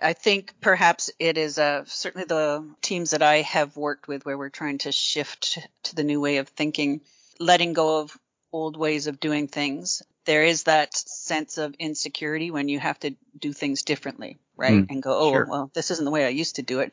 I 0.00 0.14
think 0.14 0.54
perhaps 0.60 1.10
it 1.18 1.36
is 1.36 1.58
uh, 1.58 1.84
certainly 1.86 2.24
the 2.24 2.66
teams 2.80 3.10
that 3.10 3.22
I 3.22 3.42
have 3.42 3.76
worked 3.76 4.08
with 4.08 4.24
where 4.24 4.38
we're 4.38 4.48
trying 4.48 4.78
to 4.78 4.92
shift 4.92 5.58
to 5.84 5.94
the 5.94 6.04
new 6.04 6.20
way 6.20 6.38
of 6.38 6.48
thinking, 6.48 7.02
letting 7.38 7.74
go 7.74 8.00
of 8.00 8.16
old 8.52 8.76
ways 8.76 9.06
of 9.06 9.20
doing 9.20 9.46
things. 9.46 10.02
There 10.24 10.44
is 10.44 10.64
that 10.64 10.96
sense 10.96 11.58
of 11.58 11.74
insecurity 11.78 12.50
when 12.50 12.68
you 12.68 12.78
have 12.78 12.98
to 13.00 13.14
do 13.38 13.52
things 13.52 13.82
differently, 13.82 14.38
right? 14.56 14.82
Mm, 14.82 14.90
and 14.90 15.02
go, 15.02 15.18
oh, 15.18 15.32
sure. 15.32 15.46
well, 15.48 15.70
this 15.74 15.90
isn't 15.90 16.04
the 16.04 16.10
way 16.10 16.24
I 16.24 16.30
used 16.30 16.56
to 16.56 16.62
do 16.62 16.80
it. 16.80 16.92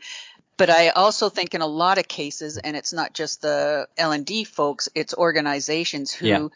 But 0.58 0.70
I 0.70 0.90
also 0.90 1.30
think 1.30 1.54
in 1.54 1.62
a 1.62 1.68
lot 1.68 2.00
of 2.00 2.08
cases, 2.08 2.58
and 2.58 2.76
it's 2.76 2.92
not 2.92 3.14
just 3.14 3.42
the 3.42 3.88
L&D 3.98 4.44
folks, 4.46 4.90
it's 4.96 5.14
organizations 5.14 6.12
who 6.12 6.28
Yeah. 6.28 6.48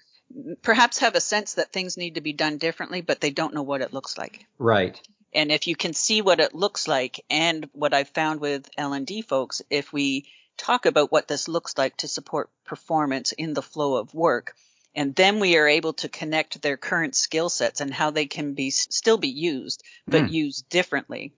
perhaps 0.63 0.99
have 0.99 1.15
a 1.15 1.21
sense 1.21 1.53
that 1.53 1.71
things 1.71 1.97
need 1.97 2.15
to 2.15 2.21
be 2.21 2.33
done 2.33 2.57
differently, 2.57 3.01
but 3.01 3.21
they 3.21 3.29
don't 3.29 3.53
know 3.53 3.61
what 3.63 3.81
it 3.81 3.93
looks 3.93 4.17
like. 4.17 4.45
Right. 4.57 4.99
And 5.33 5.51
if 5.51 5.67
you 5.67 5.75
can 5.77 5.93
see 5.93 6.21
what 6.21 6.41
it 6.41 6.53
looks 6.53 6.87
like 6.87 7.23
and 7.29 7.69
what 7.71 7.93
I've 7.93 8.09
found 8.09 8.41
with 8.41 8.69
L&D 8.77 9.21
folks, 9.21 9.61
if 9.69 9.93
we 9.93 10.25
talk 10.57 10.85
about 10.85 11.11
what 11.11 11.27
this 11.27 11.47
looks 11.47 11.77
like 11.77 11.95
to 11.97 12.07
support 12.07 12.49
performance 12.65 13.31
in 13.31 13.53
the 13.53 13.61
flow 13.61 13.95
of 13.95 14.13
work, 14.13 14.55
and 14.93 15.15
then 15.15 15.39
we 15.39 15.57
are 15.57 15.69
able 15.69 15.93
to 15.93 16.09
connect 16.09 16.61
their 16.61 16.75
current 16.75 17.15
skill 17.15 17.47
sets 17.47 17.79
and 17.79 17.93
how 17.93 18.11
they 18.11 18.25
can 18.25 18.53
be 18.53 18.71
still 18.71 19.17
be 19.17 19.29
used, 19.29 19.83
but 20.05 20.25
Mm. 20.25 20.31
used 20.31 20.67
differently. 20.67 21.31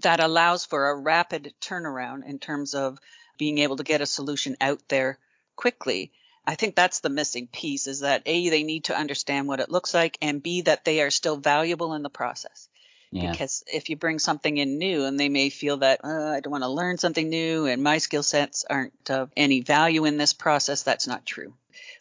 That 0.00 0.20
allows 0.20 0.66
for 0.66 0.90
a 0.90 0.96
rapid 0.96 1.54
turnaround 1.62 2.26
in 2.26 2.38
terms 2.38 2.74
of 2.74 2.98
being 3.38 3.58
able 3.58 3.76
to 3.76 3.84
get 3.84 4.02
a 4.02 4.06
solution 4.06 4.56
out 4.60 4.86
there 4.88 5.18
quickly. 5.56 6.12
I 6.46 6.56
think 6.56 6.76
that's 6.76 7.00
the 7.00 7.08
missing 7.08 7.46
piece 7.46 7.86
is 7.86 8.00
that 8.00 8.22
A, 8.26 8.50
they 8.50 8.62
need 8.64 8.84
to 8.84 8.96
understand 8.96 9.48
what 9.48 9.60
it 9.60 9.70
looks 9.70 9.94
like, 9.94 10.18
and 10.20 10.42
B, 10.42 10.60
that 10.62 10.84
they 10.84 11.00
are 11.00 11.10
still 11.10 11.36
valuable 11.38 11.94
in 11.94 12.02
the 12.02 12.10
process 12.10 12.67
Yeah. 13.10 13.30
because 13.30 13.64
if 13.72 13.88
you 13.88 13.96
bring 13.96 14.18
something 14.18 14.56
in 14.56 14.78
new 14.78 15.04
and 15.04 15.18
they 15.18 15.28
may 15.28 15.48
feel 15.48 15.78
that 15.78 16.00
uh, 16.04 16.32
I 16.36 16.40
don't 16.40 16.50
want 16.50 16.64
to 16.64 16.68
learn 16.68 16.98
something 16.98 17.28
new 17.28 17.66
and 17.66 17.82
my 17.82 17.98
skill 17.98 18.22
sets 18.22 18.64
aren't 18.68 19.10
of 19.10 19.30
any 19.36 19.60
value 19.62 20.04
in 20.04 20.16
this 20.18 20.32
process, 20.32 20.82
that's 20.82 21.06
not 21.06 21.24
true. 21.24 21.54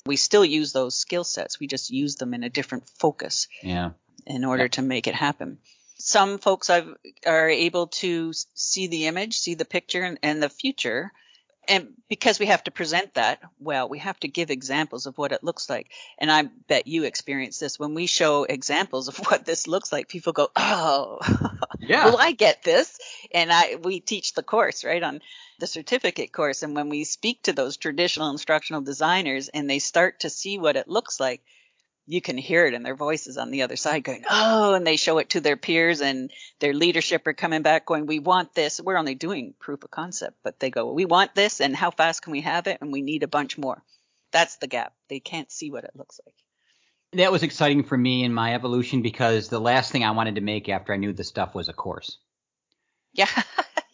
We 0.05 0.15
still 0.15 0.45
use 0.45 0.73
those 0.73 0.95
skill 0.95 1.23
sets. 1.23 1.59
We 1.59 1.67
just 1.67 1.89
use 1.89 2.15
them 2.15 2.33
in 2.33 2.43
a 2.43 2.49
different 2.49 2.89
focus 2.89 3.47
Yeah. 3.61 3.91
in 4.25 4.43
order 4.45 4.67
to 4.69 4.81
make 4.81 5.07
it 5.07 5.15
happen. 5.15 5.59
Some 5.99 6.37
folks 6.37 6.69
I've, 6.69 6.93
are 7.25 7.49
able 7.49 7.87
to 7.87 8.31
see 8.53 8.87
the 8.87 9.07
image, 9.07 9.37
see 9.39 9.55
the 9.55 9.65
picture 9.65 10.03
and, 10.03 10.19
and 10.21 10.43
the 10.43 10.49
future. 10.49 11.11
And 11.67 11.93
because 12.07 12.39
we 12.39 12.45
have 12.47 12.63
to 12.65 12.71
present 12.71 13.13
that, 13.15 13.39
well, 13.59 13.89
we 13.89 13.99
have 13.99 14.19
to 14.21 14.27
give 14.27 14.49
examples 14.51 15.05
of 15.05 15.17
what 15.17 15.31
it 15.31 15.43
looks 15.43 15.69
like. 15.69 15.91
And 16.17 16.31
I 16.31 16.43
bet 16.67 16.87
you 16.87 17.03
experience 17.03 17.59
this 17.59 17.77
when 17.79 17.93
we 17.93 18.07
show 18.07 18.43
examples 18.43 19.07
of 19.07 19.17
what 19.29 19.45
this 19.45 19.67
looks 19.67 19.91
like. 19.91 20.07
People 20.07 20.33
go, 20.33 20.49
"Oh, 20.55 21.19
Yeah. 21.79 22.05
well, 22.05 22.17
I 22.19 22.31
get 22.31 22.63
this." 22.63 22.99
And 23.33 23.51
I 23.51 23.75
we 23.75 23.99
teach 23.99 24.33
the 24.33 24.43
course 24.43 24.83
right 24.83 25.03
on 25.03 25.21
the 25.59 25.67
certificate 25.67 26.31
course. 26.31 26.63
And 26.63 26.75
when 26.75 26.89
we 26.89 27.03
speak 27.03 27.43
to 27.43 27.53
those 27.53 27.77
traditional 27.77 28.29
instructional 28.29 28.81
designers 28.81 29.49
and 29.49 29.69
they 29.69 29.79
start 29.79 30.21
to 30.21 30.29
see 30.29 30.57
what 30.59 30.75
it 30.75 30.87
looks 30.87 31.19
like, 31.19 31.41
you 32.07 32.21
can 32.21 32.37
hear 32.37 32.65
it 32.65 32.73
in 32.73 32.83
their 32.83 32.95
voices 32.95 33.37
on 33.37 33.51
the 33.51 33.63
other 33.63 33.75
side 33.75 34.03
going, 34.03 34.23
Oh, 34.29 34.73
and 34.73 34.87
they 34.87 34.95
show 34.95 35.17
it 35.17 35.31
to 35.31 35.41
their 35.41 35.57
peers 35.57 36.01
and 36.01 36.31
their 36.59 36.73
leadership 36.73 37.27
are 37.27 37.33
coming 37.33 37.61
back 37.61 37.85
going, 37.85 38.05
We 38.05 38.19
want 38.19 38.55
this. 38.55 38.79
We're 38.79 38.97
only 38.97 39.15
doing 39.15 39.53
proof 39.59 39.83
of 39.83 39.91
concept, 39.91 40.37
but 40.43 40.59
they 40.59 40.69
go, 40.69 40.91
We 40.93 41.05
want 41.05 41.35
this 41.35 41.59
and 41.59 41.75
how 41.75 41.91
fast 41.91 42.21
can 42.21 42.31
we 42.31 42.41
have 42.41 42.67
it? 42.67 42.77
And 42.81 42.91
we 42.93 43.01
need 43.01 43.23
a 43.23 43.27
bunch 43.27 43.57
more. 43.57 43.83
That's 44.31 44.55
the 44.57 44.67
gap. 44.67 44.93
They 45.09 45.19
can't 45.19 45.51
see 45.51 45.69
what 45.69 45.83
it 45.83 45.91
looks 45.95 46.19
like. 46.25 46.35
that 47.13 47.31
was 47.31 47.43
exciting 47.43 47.83
for 47.83 47.97
me 47.97 48.23
in 48.23 48.33
my 48.33 48.53
evolution 48.53 49.01
because 49.01 49.49
the 49.49 49.59
last 49.59 49.91
thing 49.91 50.03
I 50.03 50.11
wanted 50.11 50.35
to 50.35 50.41
make 50.41 50.69
after 50.69 50.93
I 50.93 50.97
knew 50.97 51.13
the 51.13 51.23
stuff 51.23 51.53
was 51.53 51.69
a 51.69 51.73
course. 51.73 52.17
Yeah. 53.13 53.29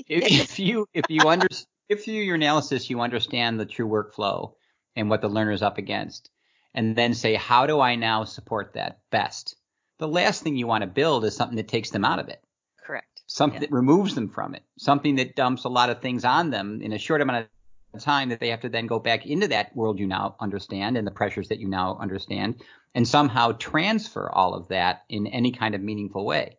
If, 0.05 0.31
if 0.31 0.59
you 0.59 0.85
if 0.93 1.05
you 1.07 1.21
under 1.29 1.47
if 1.87 2.03
through 2.03 2.15
your 2.15 2.35
analysis 2.35 2.89
you 2.89 2.99
understand 2.99 3.57
the 3.57 3.65
true 3.65 3.87
workflow 3.87 4.53
and 4.97 5.09
what 5.09 5.21
the 5.21 5.29
learner 5.29 5.51
is 5.51 5.61
up 5.61 5.77
against, 5.77 6.29
and 6.73 6.95
then 6.95 7.13
say 7.13 7.35
how 7.35 7.65
do 7.65 7.79
I 7.79 7.95
now 7.95 8.23
support 8.23 8.73
that 8.73 8.99
best? 9.11 9.55
The 9.99 10.07
last 10.07 10.43
thing 10.43 10.55
you 10.55 10.67
want 10.67 10.81
to 10.81 10.87
build 10.87 11.25
is 11.25 11.35
something 11.35 11.57
that 11.57 11.67
takes 11.67 11.91
them 11.91 12.03
out 12.03 12.19
of 12.19 12.29
it, 12.29 12.41
Correct. 12.83 13.21
something 13.27 13.61
Yeah. 13.61 13.67
that 13.67 13.71
removes 13.71 14.15
them 14.15 14.29
from 14.29 14.55
it, 14.55 14.63
something 14.77 15.15
that 15.15 15.35
dumps 15.35 15.63
a 15.63 15.69
lot 15.69 15.89
of 15.89 16.01
things 16.01 16.25
on 16.25 16.49
them 16.49 16.81
in 16.81 16.93
a 16.93 16.97
short 16.97 17.21
amount 17.21 17.47
of 17.93 18.01
time 18.01 18.29
that 18.29 18.39
they 18.39 18.49
have 18.49 18.61
to 18.61 18.69
then 18.69 18.87
go 18.87 18.97
back 18.99 19.25
into 19.25 19.47
that 19.49 19.75
world 19.75 19.99
you 19.99 20.07
now 20.07 20.35
understand 20.39 20.97
and 20.97 21.05
the 21.05 21.11
pressures 21.11 21.49
that 21.49 21.59
you 21.59 21.67
now 21.67 21.95
understand 22.01 22.55
and 22.95 23.07
somehow 23.07 23.51
transfer 23.51 24.29
all 24.31 24.55
of 24.55 24.67
that 24.69 25.03
in 25.09 25.27
any 25.27 25.51
kind 25.51 25.75
of 25.75 25.81
meaningful 25.81 26.25
way. 26.25 26.57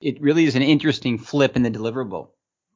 It 0.00 0.20
really 0.20 0.44
is 0.44 0.54
an 0.54 0.62
interesting 0.62 1.18
flip 1.18 1.56
in 1.56 1.62
the 1.62 1.70
deliverable. 1.70 2.28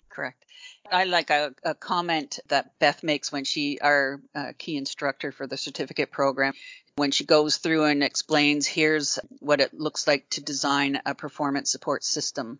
Correct. 0.08 0.44
I 0.90 1.04
like 1.04 1.30
a, 1.30 1.54
a 1.62 1.74
comment 1.74 2.38
that 2.48 2.78
Beth 2.78 3.02
makes 3.02 3.32
when 3.32 3.44
she, 3.44 3.78
our 3.80 4.20
uh, 4.34 4.52
key 4.58 4.76
instructor 4.76 5.32
for 5.32 5.46
the 5.46 5.56
certificate 5.56 6.10
program, 6.10 6.54
when 6.96 7.10
she 7.10 7.24
goes 7.24 7.56
through 7.56 7.84
and 7.84 8.02
explains 8.02 8.66
here's 8.66 9.18
what 9.38 9.60
it 9.60 9.72
looks 9.74 10.06
like 10.06 10.28
to 10.30 10.42
design 10.42 11.00
a 11.06 11.14
performance 11.14 11.70
support 11.70 12.04
system. 12.04 12.58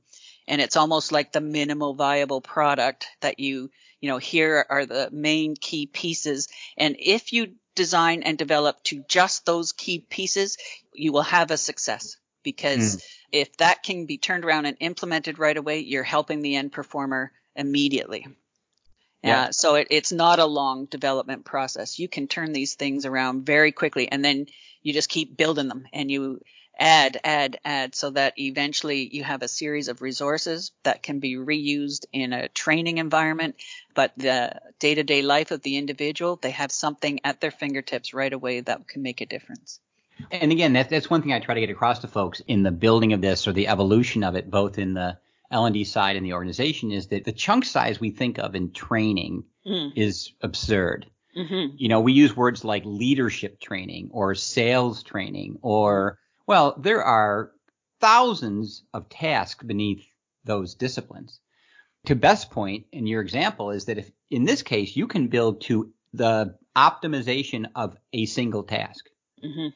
And 0.49 0.61
it's 0.61 0.77
almost 0.77 1.13
like 1.13 1.33
the 1.33 1.41
minimal 1.41 1.95
viable 1.95 2.41
product 2.41 3.07
that 3.21 3.39
you, 3.39 3.71
you 4.01 4.09
know, 4.09 4.19
here 4.19 4.65
are 4.69 4.87
the 4.87 5.11
main 5.13 5.55
key 5.57 5.87
pieces. 5.87 6.49
And 6.77 6.97
if 6.99 7.33
you 7.33 7.55
design 7.75 8.23
and 8.23 8.39
develop 8.39 8.83
to 8.85 9.05
just 9.09 9.47
those 9.47 9.73
key 9.73 10.05
pieces, 10.09 10.57
you 10.95 11.13
will 11.13 11.23
have 11.23 11.51
a 11.51 11.57
success 11.57 12.17
because 12.43 12.97
mm. 12.97 13.03
if 13.33 13.57
that 13.59 13.83
can 13.83 14.07
be 14.07 14.19
turned 14.19 14.45
around 14.45 14.67
and 14.67 14.77
implemented 14.81 15.39
right 15.39 15.57
away, 15.57 15.81
you're 15.81 16.03
helping 16.03 16.43
the 16.43 16.57
end 16.57 16.73
performer 16.73 17.33
immediately. 17.57 18.27
Yeah. 19.23 19.43
Uh, 19.43 19.53
so 19.53 19.75
it, 19.75 19.89
it's 19.91 20.13
not 20.13 20.39
a 20.39 20.47
long 20.47 20.87
development 20.87 21.45
process. 21.45 21.99
You 21.99 22.09
can 22.09 22.27
turn 22.27 22.53
these 22.53 22.75
things 22.75 23.05
around 23.05 23.45
very 23.45 23.73
quickly 23.73 24.11
and 24.11 24.25
then 24.25 24.47
you 24.83 24.93
just 24.93 25.09
keep 25.09 25.37
building 25.37 25.69
them 25.69 25.87
and 25.93 26.11
you 26.11 26.41
add, 26.79 27.21
add, 27.23 27.59
add 27.63 27.95
so 27.95 28.11
that 28.11 28.39
eventually 28.39 29.15
you 29.15 29.23
have 29.23 29.43
a 29.43 29.49
series 29.49 29.89
of 29.89 30.01
resources 30.01 30.73
that 30.85 31.03
can 31.03 31.21
be 31.21 31.37
reused 31.37 32.07
in 32.13 32.33
a 32.33 32.49
training 32.49 32.97
environment. 32.97 33.57
But 33.95 34.13
the 34.17 34.59
day 34.79 34.95
to 34.95 35.03
day 35.03 35.21
life 35.21 35.51
of 35.51 35.61
the 35.61 35.77
individual, 35.77 36.37
they 36.37 36.53
have 36.53 36.73
something 36.73 37.21
at 37.23 37.41
their 37.41 37.51
fingertips 37.51 38.15
right 38.15 38.33
away 38.33 38.61
that 38.61 38.89
can 38.89 39.03
make 39.03 39.21
a 39.21 39.27
difference. 39.27 39.81
And 40.31 40.53
again, 40.53 40.73
that's, 40.73 40.91
that's 40.91 41.11
one 41.11 41.23
thing 41.23 41.33
I 41.33 41.41
try 41.41 41.55
to 41.55 41.61
get 41.61 41.71
across 41.71 42.01
to 42.01 42.09
folks 42.09 42.41
in 42.47 42.63
the 42.63 42.71
building 42.71 43.13
of 43.13 43.21
this 43.21 43.47
or 43.47 43.53
the 43.53 43.69
evolution 43.69 44.25
of 44.25 44.35
it, 44.37 44.51
both 44.51 44.79
in 44.79 44.95
the 44.95 45.19
L&D 45.51 45.85
side 45.85 46.17
and 46.17 46.25
the 46.25 46.33
organization 46.33 46.93
is 46.93 47.09
that 47.09 47.25
the 47.25 47.33
chunk 47.33 47.65
size 47.65 48.01
we 48.01 48.11
think 48.11 48.39
of 48.39 48.55
in 48.55 48.73
training 48.73 49.45
mm. 49.67 49.93
is 49.97 50.33
absurd. 50.43 51.07
Mm-hmm. 51.37 51.77
You 51.77 51.89
know, 51.89 52.01
we 52.01 52.13
use 52.13 52.37
words 52.37 52.65
like 52.65 52.83
leadership 52.85 53.61
training 53.61 54.11
or 54.13 54.35
sales 54.35 55.03
training 55.03 55.59
or, 55.63 56.19
well, 56.47 56.75
there 56.79 57.03
are 57.03 57.53
thousands 58.01 58.85
of 58.95 59.09
tasks 59.09 59.63
beneath 59.65 60.05
those 60.45 60.75
disciplines. 60.75 61.41
To 62.07 62.15
best 62.15 62.51
point 62.51 62.87
in 62.93 63.07
your 63.07 63.21
example 63.21 63.71
is 63.71 63.85
that 63.85 63.99
if 63.99 64.11
in 64.31 64.45
this 64.45 64.63
case 64.63 64.97
you 64.97 65.07
can 65.07 65.29
build 65.29 65.61
to 65.63 65.93
the 66.13 66.57
optimization 66.77 67.67
of 67.75 67.97
a 68.13 68.27
single 68.27 68.63
task. 68.63 69.05
Mm-hmm 69.45 69.69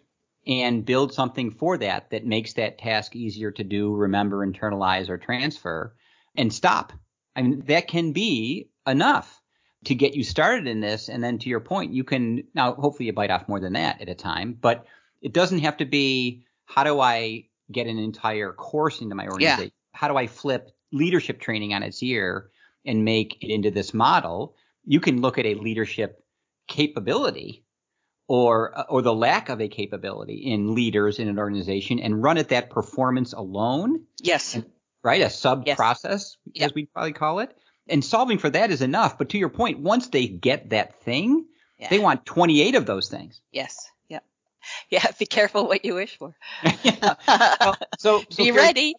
and 0.46 0.84
build 0.84 1.12
something 1.12 1.50
for 1.50 1.78
that 1.78 2.10
that 2.10 2.26
makes 2.26 2.54
that 2.54 2.78
task 2.78 3.16
easier 3.16 3.50
to 3.52 3.64
do, 3.64 3.94
remember, 3.94 4.46
internalize, 4.46 5.08
or 5.08 5.16
transfer, 5.16 5.94
and 6.36 6.52
stop. 6.52 6.92
I 7.34 7.42
mean, 7.42 7.62
that 7.66 7.88
can 7.88 8.12
be 8.12 8.68
enough 8.86 9.40
to 9.84 9.94
get 9.94 10.14
you 10.14 10.24
started 10.24 10.66
in 10.66 10.80
this. 10.80 11.08
And 11.08 11.22
then 11.22 11.38
to 11.38 11.48
your 11.48 11.60
point, 11.60 11.92
you 11.92 12.04
can 12.04 12.44
now 12.54 12.74
hopefully 12.74 13.06
you 13.06 13.12
bite 13.12 13.30
off 13.30 13.48
more 13.48 13.60
than 13.60 13.74
that 13.74 14.00
at 14.00 14.08
a 14.08 14.14
time, 14.14 14.56
but 14.60 14.86
it 15.20 15.32
doesn't 15.32 15.60
have 15.60 15.78
to 15.78 15.84
be 15.84 16.44
how 16.66 16.84
do 16.84 17.00
I 17.00 17.46
get 17.70 17.86
an 17.86 17.98
entire 17.98 18.52
course 18.52 19.00
into 19.00 19.14
my 19.14 19.26
organization? 19.26 19.64
Yeah. 19.64 19.98
How 19.98 20.08
do 20.08 20.16
I 20.16 20.26
flip 20.26 20.70
leadership 20.92 21.40
training 21.40 21.74
on 21.74 21.82
its 21.82 22.02
ear 22.02 22.50
and 22.84 23.04
make 23.04 23.38
it 23.42 23.52
into 23.52 23.70
this 23.70 23.94
model? 23.94 24.56
You 24.84 25.00
can 25.00 25.20
look 25.20 25.38
at 25.38 25.46
a 25.46 25.54
leadership 25.54 26.22
capability 26.66 27.63
or 28.26 28.73
or 28.90 29.02
the 29.02 29.14
lack 29.14 29.49
of 29.49 29.61
a 29.61 29.69
capability 29.69 30.35
in 30.35 30.75
leaders 30.75 31.19
in 31.19 31.28
an 31.28 31.38
organization 31.38 31.99
and 31.99 32.23
run 32.23 32.38
at 32.38 32.49
that 32.49 32.71
performance 32.71 33.33
alone. 33.33 34.04
Yes. 34.21 34.54
And, 34.54 34.66
right, 35.02 35.21
a 35.21 35.31
sub 35.31 35.64
yes. 35.66 35.76
process 35.76 36.37
yep. 36.52 36.66
as 36.66 36.75
we 36.75 36.87
probably 36.87 37.12
call 37.12 37.40
it. 37.40 37.57
And 37.88 38.02
solving 38.02 38.38
for 38.38 38.49
that 38.49 38.71
is 38.71 38.81
enough. 38.81 39.19
But 39.19 39.31
to 39.31 39.38
your 39.38 39.50
point, 39.50 39.78
once 39.78 40.09
they 40.09 40.26
get 40.26 40.71
that 40.71 41.00
thing, 41.02 41.45
yeah. 41.78 41.88
they 41.90 41.99
want 41.99 42.25
28 42.25 42.76
of 42.76 42.87
those 42.87 43.09
things. 43.09 43.43
Yes. 43.52 43.90
Yeah. 44.09 44.21
Yeah. 44.88 45.04
Be 45.19 45.26
careful 45.26 45.69
what 45.69 45.85
you 45.85 45.95
wish 45.95 46.16
for. 46.16 46.35
yeah. 46.83 47.14
well, 47.28 47.76
so, 47.99 48.23
so 48.31 48.43
be 48.43 48.52
ready. 48.52 48.95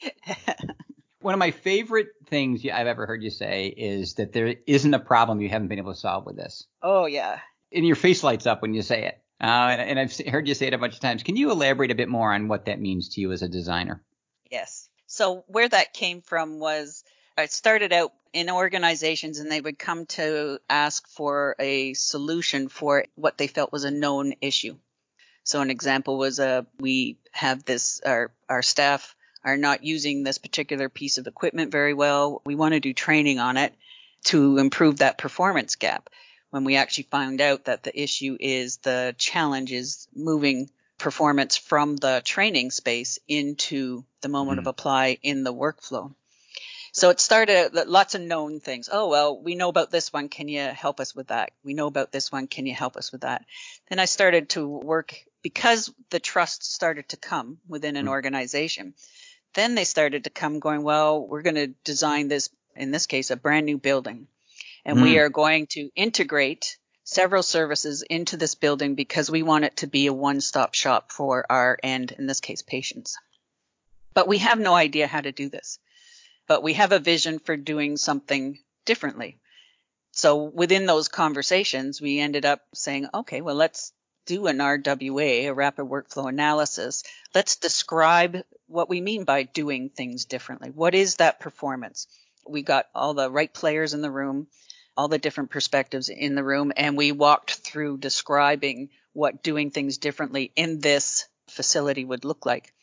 one 1.19 1.33
of 1.33 1.39
my 1.39 1.49
favorite 1.49 2.09
things 2.27 2.63
I've 2.71 2.85
ever 2.85 3.07
heard 3.07 3.23
you 3.23 3.31
say 3.31 3.73
is 3.75 4.13
that 4.15 4.33
there 4.33 4.53
isn't 4.67 4.93
a 4.93 4.99
problem 4.99 5.41
you 5.41 5.49
haven't 5.49 5.69
been 5.69 5.79
able 5.79 5.93
to 5.93 5.99
solve 5.99 6.27
with 6.27 6.35
this. 6.35 6.67
Oh 6.83 7.07
yeah 7.07 7.39
and 7.71 7.85
your 7.85 7.95
face 7.95 8.23
lights 8.23 8.45
up 8.45 8.61
when 8.61 8.73
you 8.73 8.81
say 8.81 9.05
it. 9.05 9.21
Uh, 9.41 9.75
and, 9.77 9.81
and, 9.81 9.99
I've 9.99 10.17
heard 10.31 10.47
you 10.47 10.53
say 10.53 10.67
it 10.67 10.73
a 10.73 10.77
bunch 10.77 10.93
of 10.93 11.01
times. 11.01 11.21
Can 11.21 11.35
you 11.35 11.51
elaborate 11.51 11.91
a 11.91 11.95
bit 11.95 12.07
more 12.07 12.33
on 12.33 12.47
what 12.47 12.65
that 12.65 12.79
means 12.79 13.09
to 13.09 13.21
you 13.21 13.33
as 13.33 13.41
a 13.41 13.49
designer? 13.49 14.01
Yes. 14.49 14.87
So 15.07 15.43
where 15.47 15.67
that 15.67 15.93
came 15.93 16.21
from 16.21 16.59
was 16.59 17.03
I 17.37 17.47
started 17.47 17.91
out 17.91 18.13
in 18.31 18.49
organizations 18.49 19.39
and 19.39 19.51
they 19.51 19.59
would 19.59 19.77
come 19.77 20.05
to 20.05 20.59
ask 20.69 21.07
for 21.09 21.55
a 21.59 21.93
solution 21.93 22.69
for 22.69 23.05
what 23.15 23.37
they 23.37 23.47
felt 23.47 23.73
was 23.73 23.83
a 23.83 23.91
known 23.91 24.33
issue. 24.41 24.77
So 25.43 25.61
an 25.61 25.69
example 25.69 26.17
was 26.17 26.39
uh, 26.39 26.63
we 26.79 27.17
have 27.31 27.65
this 27.65 28.01
our 28.05 28.31
our 28.49 28.61
staff 28.61 29.15
are 29.43 29.57
not 29.57 29.83
using 29.83 30.23
this 30.23 30.37
particular 30.37 30.89
piece 30.89 31.17
of 31.17 31.27
equipment 31.27 31.71
very 31.71 31.93
well. 31.93 32.41
We 32.45 32.55
want 32.55 32.73
to 32.73 32.79
do 32.79 32.93
training 32.93 33.39
on 33.39 33.57
it 33.57 33.75
to 34.25 34.57
improve 34.57 34.97
that 34.97 35.17
performance 35.17 35.75
gap 35.75 36.09
when 36.55 36.63
we 36.63 36.77
actually 36.77 37.03
found 37.11 37.41
out 37.41 37.65
that 37.65 37.83
the 37.83 38.01
issue 38.01 38.37
is 38.39 38.77
the 38.77 39.13
challenge 39.17 39.73
is 39.73 40.07
moving 40.15 40.69
performance 40.97 41.57
from 41.57 41.97
the 41.97 42.21
training 42.23 42.71
space 42.71 43.19
into 43.27 44.05
the 44.21 44.29
moment 44.29 44.59
mm-hmm. 44.59 44.67
of 44.67 44.67
apply 44.67 45.17
in 45.21 45.43
the 45.43 45.53
workflow. 45.53 46.13
So 46.93 47.09
it 47.09 47.19
started 47.19 47.73
lots 47.73 48.15
of 48.15 48.21
known 48.21 48.61
things. 48.61 48.87
Oh, 48.89 49.09
well, 49.09 49.37
we 49.37 49.55
know 49.55 49.67
about 49.67 49.91
this 49.91 50.13
one. 50.13 50.29
Can 50.29 50.47
you 50.47 50.61
help 50.61 51.01
us 51.01 51.13
with 51.13 51.27
that? 51.27 51.51
We 51.65 51.73
know 51.73 51.87
about 51.87 52.13
this 52.13 52.31
one. 52.31 52.47
Can 52.47 52.65
you 52.65 52.73
help 52.73 52.95
us 52.95 53.11
with 53.11 53.21
that? 53.21 53.43
Then 53.89 53.99
I 53.99 54.05
started 54.05 54.47
to 54.51 54.65
work 54.65 55.13
because 55.41 55.91
the 56.09 56.21
trust 56.21 56.63
started 56.63 57.09
to 57.09 57.17
come 57.17 57.57
within 57.67 57.97
an 57.97 58.05
mm-hmm. 58.05 58.11
organization. 58.11 58.93
Then 59.55 59.75
they 59.75 59.83
started 59.83 60.23
to 60.23 60.29
come 60.29 60.61
going, 60.61 60.83
well, 60.83 61.27
we're 61.27 61.41
going 61.41 61.55
to 61.55 61.73
design 61.83 62.29
this, 62.29 62.49
in 62.77 62.91
this 62.91 63.07
case, 63.07 63.29
a 63.29 63.35
brand 63.35 63.65
new 63.65 63.77
building. 63.77 64.27
And 64.85 64.99
mm. 64.99 65.03
we 65.03 65.19
are 65.19 65.29
going 65.29 65.67
to 65.71 65.89
integrate 65.95 66.77
several 67.03 67.43
services 67.43 68.03
into 68.03 68.37
this 68.37 68.55
building 68.55 68.95
because 68.95 69.29
we 69.29 69.43
want 69.43 69.65
it 69.65 69.77
to 69.77 69.87
be 69.87 70.07
a 70.07 70.13
one-stop 70.13 70.73
shop 70.73 71.11
for 71.11 71.45
our 71.49 71.77
end, 71.81 72.11
in 72.17 72.27
this 72.27 72.41
case, 72.41 72.61
patients. 72.61 73.17
But 74.13 74.27
we 74.27 74.39
have 74.39 74.59
no 74.59 74.73
idea 74.73 75.07
how 75.07 75.21
to 75.21 75.31
do 75.31 75.49
this. 75.49 75.79
But 76.47 76.63
we 76.63 76.73
have 76.73 76.91
a 76.91 76.99
vision 76.99 77.39
for 77.39 77.57
doing 77.57 77.97
something 77.97 78.59
differently. 78.85 79.39
So 80.11 80.43
within 80.43 80.85
those 80.85 81.07
conversations, 81.07 81.99
we 81.99 82.19
ended 82.19 82.45
up 82.45 82.61
saying, 82.73 83.07
okay, 83.13 83.41
well, 83.41 83.55
let's 83.55 83.91
do 84.25 84.47
an 84.47 84.57
RWA, 84.57 85.47
a 85.47 85.53
rapid 85.53 85.85
workflow 85.85 86.29
analysis. 86.29 87.03
Let's 87.33 87.57
describe 87.57 88.43
what 88.67 88.89
we 88.89 89.01
mean 89.01 89.23
by 89.23 89.43
doing 89.43 89.89
things 89.89 90.25
differently. 90.25 90.69
What 90.69 90.95
is 90.95 91.15
that 91.15 91.39
performance? 91.39 92.07
We 92.47 92.61
got 92.61 92.87
all 92.95 93.13
the 93.13 93.29
right 93.29 93.53
players 93.53 93.93
in 93.93 94.01
the 94.01 94.11
room 94.11 94.47
all 94.97 95.07
the 95.07 95.17
different 95.17 95.49
perspectives 95.49 96.09
in 96.09 96.35
the 96.35 96.43
room 96.43 96.71
and 96.75 96.97
we 96.97 97.11
walked 97.11 97.55
through 97.55 97.97
describing 97.97 98.89
what 99.13 99.43
doing 99.43 99.71
things 99.71 99.97
differently 99.97 100.51
in 100.55 100.79
this 100.79 101.27
facility 101.47 102.05
would 102.05 102.25
look 102.25 102.45
like. 102.45 102.73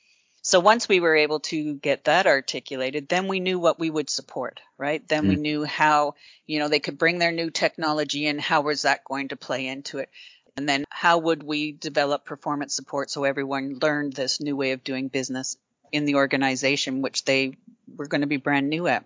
So 0.45 0.59
once 0.59 0.89
we 0.89 0.99
were 0.99 1.15
able 1.15 1.39
to 1.41 1.75
get 1.75 2.05
that 2.05 2.27
articulated, 2.27 3.09
then 3.09 3.29
we 3.29 3.39
knew 3.39 3.61
what 3.61 3.79
we 3.79 3.91
would 3.91 4.11
support, 4.11 4.61
right? 4.77 5.07
Then 5.07 5.25
mm. 5.25 5.29
we 5.29 5.37
knew 5.37 5.65
how, 5.65 6.17
you 6.47 6.59
know, 6.59 6.69
they 6.69 6.81
could 6.81 6.99
bring 6.99 7.19
their 7.19 7.31
new 7.31 7.51
technology 7.51 8.27
and 8.27 8.41
How 8.41 8.63
was 8.63 8.83
that 8.83 9.05
going 9.05 9.29
to 9.29 9.37
play 9.37 9.69
into 9.69 9.99
it? 9.99 10.11
And 10.57 10.69
then 10.69 10.85
how 10.91 11.19
would 11.19 11.45
we 11.45 11.73
develop 11.73 12.25
performance 12.25 12.75
support 12.75 13.09
so 13.09 13.25
everyone 13.25 13.79
learned 13.81 14.15
this 14.15 14.41
new 14.41 14.57
way 14.57 14.73
of 14.73 14.85
doing 14.85 15.09
business 15.09 15.57
in 15.93 16.07
the 16.07 16.17
organization, 16.17 17.03
which 17.03 17.25
they 17.25 17.57
were 17.97 18.09
going 18.09 18.21
to 18.23 18.27
be 18.27 18.37
brand 18.37 18.69
new 18.69 18.89
at? 18.89 19.05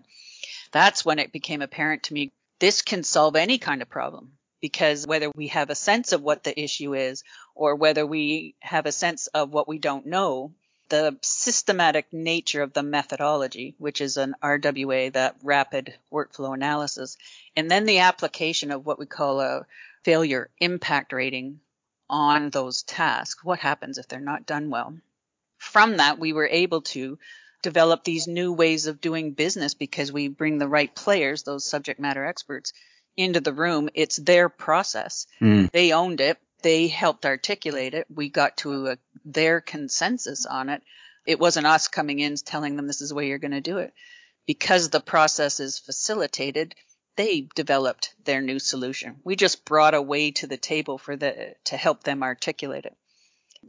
That's 0.71 1.05
when 1.05 1.19
it 1.19 1.31
became 1.31 1.61
apparent 1.61 2.03
to 2.03 2.13
me 2.13 2.31
this 2.59 2.81
can 2.81 3.03
solve 3.03 3.35
any 3.35 3.57
kind 3.57 3.81
of 3.81 3.89
problem 3.89 4.31
because 4.61 5.05
whether 5.05 5.29
we 5.35 5.47
have 5.47 5.69
a 5.69 5.75
sense 5.75 6.11
of 6.11 6.21
what 6.21 6.43
the 6.43 6.59
issue 6.59 6.95
is 6.95 7.23
or 7.55 7.75
whether 7.75 8.05
we 8.05 8.55
have 8.59 8.85
a 8.85 8.91
sense 8.91 9.27
of 9.27 9.51
what 9.51 9.67
we 9.67 9.77
don't 9.77 10.05
know, 10.05 10.53
the 10.89 11.17
systematic 11.21 12.11
nature 12.11 12.61
of 12.61 12.73
the 12.73 12.83
methodology, 12.83 13.75
which 13.77 14.01
is 14.01 14.17
an 14.17 14.35
RWA, 14.41 15.11
that 15.13 15.35
rapid 15.43 15.93
workflow 16.11 16.53
analysis, 16.53 17.17
and 17.55 17.69
then 17.69 17.85
the 17.85 17.99
application 17.99 18.71
of 18.71 18.85
what 18.85 18.97
we 18.97 19.05
call 19.05 19.41
a 19.41 19.65
failure 20.03 20.49
impact 20.59 21.13
rating 21.13 21.59
on 22.09 22.49
those 22.49 22.83
tasks. 22.83 23.43
What 23.43 23.59
happens 23.59 23.97
if 23.97 24.07
they're 24.07 24.19
not 24.19 24.45
done 24.45 24.69
well? 24.69 24.97
From 25.57 25.97
that, 25.97 26.19
we 26.19 26.33
were 26.33 26.47
able 26.47 26.81
to 26.81 27.19
develop 27.61 28.03
these 28.03 28.27
new 28.27 28.53
ways 28.53 28.87
of 28.87 29.01
doing 29.01 29.31
business 29.31 29.73
because 29.73 30.11
we 30.11 30.27
bring 30.27 30.57
the 30.57 30.67
right 30.67 30.93
players, 30.93 31.43
those 31.43 31.65
subject 31.65 31.99
matter 31.99 32.25
experts, 32.25 32.73
into 33.15 33.41
the 33.41 33.53
room. 33.53 33.89
It's 33.93 34.17
their 34.17 34.49
process. 34.49 35.27
Mm. 35.41 35.71
They 35.71 35.91
owned 35.91 36.21
it. 36.21 36.37
They 36.61 36.87
helped 36.87 37.25
articulate 37.25 37.93
it. 37.93 38.07
We 38.13 38.29
got 38.29 38.57
to 38.57 38.87
a, 38.87 38.97
their 39.25 39.61
consensus 39.61 40.45
on 40.45 40.69
it. 40.69 40.81
It 41.25 41.39
wasn't 41.39 41.67
us 41.67 41.87
coming 41.87 42.19
in 42.19 42.35
telling 42.35 42.75
them 42.75 42.87
this 42.87 43.01
is 43.01 43.09
the 43.09 43.15
way 43.15 43.27
you're 43.27 43.37
going 43.37 43.51
to 43.51 43.61
do 43.61 43.79
it. 43.79 43.93
Because 44.45 44.89
the 44.89 45.01
process 45.01 45.59
is 45.59 45.77
facilitated, 45.77 46.73
they 47.17 47.47
developed 47.55 48.13
their 48.23 48.41
new 48.41 48.59
solution. 48.59 49.17
We 49.23 49.35
just 49.35 49.65
brought 49.65 49.93
a 49.93 50.01
way 50.01 50.31
to 50.31 50.47
the 50.47 50.57
table 50.57 50.97
for 50.97 51.17
the 51.17 51.55
to 51.65 51.75
help 51.75 52.03
them 52.03 52.23
articulate 52.23 52.85
it. 52.85 52.95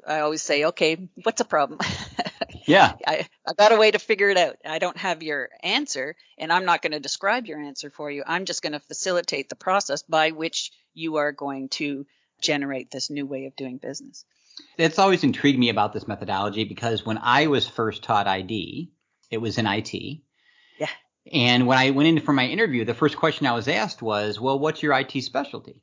I 0.07 0.21
always 0.21 0.43
say, 0.43 0.67
okay, 0.67 1.09
what's 1.25 1.41
a 1.41 1.45
problem? 1.45 1.81
Yeah. 2.69 2.95
I, 3.07 3.27
I 3.47 3.53
got 3.55 3.73
a 3.73 3.77
way 3.77 3.91
to 3.91 3.99
figure 3.99 4.29
it 4.29 4.37
out. 4.37 4.57
I 4.65 4.79
don't 4.79 4.97
have 4.97 5.23
your 5.23 5.49
answer, 5.63 6.17
and 6.39 6.53
I'm 6.53 6.65
not 6.65 6.83
going 6.83 6.93
to 6.93 7.01
describe 7.01 7.47
your 7.47 7.61
answer 7.61 7.91
for 7.91 8.11
you. 8.11 8.23
I'm 8.27 8.45
just 8.45 8.63
going 8.63 8.75
to 8.75 8.81
facilitate 8.81 9.49
the 9.49 9.57
process 9.57 10.03
by 10.03 10.31
which 10.31 10.73
you 10.95 11.17
are 11.17 11.33
going 11.33 11.69
to 11.71 12.07
generate 12.41 12.91
this 12.91 13.11
new 13.11 13.27
way 13.27 13.47
of 13.47 13.57
doing 13.57 13.79
business. 13.79 14.25
It's 14.77 14.99
always 14.99 15.25
intrigued 15.25 15.59
me 15.59 15.71
about 15.71 15.93
this 15.93 16.09
methodology 16.09 16.65
because 16.65 17.07
when 17.07 17.19
I 17.19 17.47
was 17.47 17.69
first 17.69 18.03
taught 18.03 18.27
ID, 18.27 18.91
it 19.31 19.39
was 19.39 19.59
in 19.59 19.67
IT. 19.67 19.95
Yeah. 20.79 20.89
And 21.33 21.67
when 21.67 21.79
I 21.79 21.91
went 21.91 22.09
in 22.09 22.21
for 22.21 22.33
my 22.33 22.47
interview, 22.47 22.85
the 22.85 22.95
first 22.95 23.17
question 23.17 23.47
I 23.47 23.53
was 23.53 23.69
asked 23.69 24.03
was, 24.03 24.41
well, 24.41 24.59
what's 24.59 24.83
your 24.83 24.99
IT 24.99 25.23
specialty? 25.23 25.83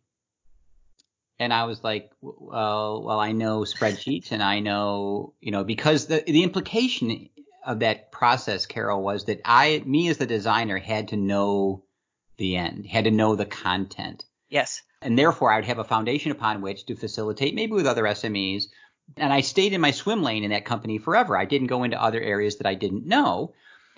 And 1.39 1.53
I 1.53 1.65
was 1.65 1.83
like, 1.83 2.11
well, 2.21 3.03
well, 3.03 3.19
I 3.19 3.33
know 3.33 3.61
spreadsheets 3.61 4.31
and 4.31 4.41
I 4.41 4.59
know, 4.59 5.33
you 5.41 5.51
know, 5.51 5.63
because 5.63 6.07
the, 6.07 6.23
the 6.25 6.43
implication 6.43 7.29
of 7.65 7.79
that 7.79 8.11
process, 8.11 8.65
Carol, 8.65 9.03
was 9.03 9.25
that 9.25 9.41
I, 9.43 9.81
me 9.85 10.07
as 10.07 10.17
the 10.17 10.25
designer 10.25 10.77
had 10.77 11.09
to 11.09 11.17
know 11.17 11.83
the 12.37 12.55
end, 12.55 12.85
had 12.85 13.05
to 13.05 13.11
know 13.11 13.35
the 13.35 13.45
content. 13.45 14.23
Yes. 14.49 14.81
And 15.01 15.17
therefore 15.17 15.51
I 15.51 15.57
would 15.57 15.65
have 15.65 15.79
a 15.79 15.83
foundation 15.83 16.31
upon 16.31 16.61
which 16.61 16.85
to 16.85 16.95
facilitate, 16.95 17.53
maybe 17.53 17.73
with 17.73 17.87
other 17.87 18.03
SMEs. 18.03 18.65
And 19.17 19.33
I 19.33 19.41
stayed 19.41 19.73
in 19.73 19.81
my 19.81 19.91
swim 19.91 20.23
lane 20.23 20.43
in 20.43 20.51
that 20.51 20.65
company 20.65 20.97
forever. 20.97 21.37
I 21.37 21.45
didn't 21.45 21.67
go 21.67 21.83
into 21.83 22.01
other 22.01 22.21
areas 22.21 22.57
that 22.57 22.67
I 22.67 22.75
didn't 22.75 23.05
know. 23.05 23.53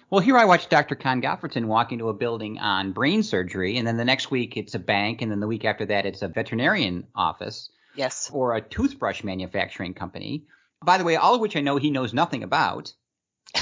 Well, 0.09 0.21
here 0.21 0.37
I 0.37 0.45
watched 0.45 0.69
Dr. 0.69 0.95
Con 0.95 1.21
Gottfredson 1.21 1.65
walk 1.65 1.91
into 1.91 2.07
a 2.07 2.13
building 2.13 2.59
on 2.59 2.93
brain 2.93 3.23
surgery, 3.23 3.77
and 3.77 3.85
then 3.85 3.97
the 3.97 4.05
next 4.05 4.31
week 4.31 4.55
it's 4.55 4.73
a 4.73 4.79
bank, 4.79 5.21
and 5.21 5.29
then 5.29 5.41
the 5.41 5.47
week 5.47 5.65
after 5.65 5.85
that 5.87 6.05
it's 6.05 6.21
a 6.21 6.29
veterinarian 6.29 7.07
office. 7.13 7.69
Yes. 7.93 8.29
Or 8.31 8.55
a 8.55 8.61
toothbrush 8.61 9.23
manufacturing 9.25 9.93
company. 9.93 10.45
By 10.81 10.97
the 10.97 11.03
way, 11.03 11.17
all 11.17 11.35
of 11.35 11.41
which 11.41 11.57
I 11.57 11.61
know 11.61 11.75
he 11.75 11.91
knows 11.91 12.13
nothing 12.13 12.43
about. 12.43 12.93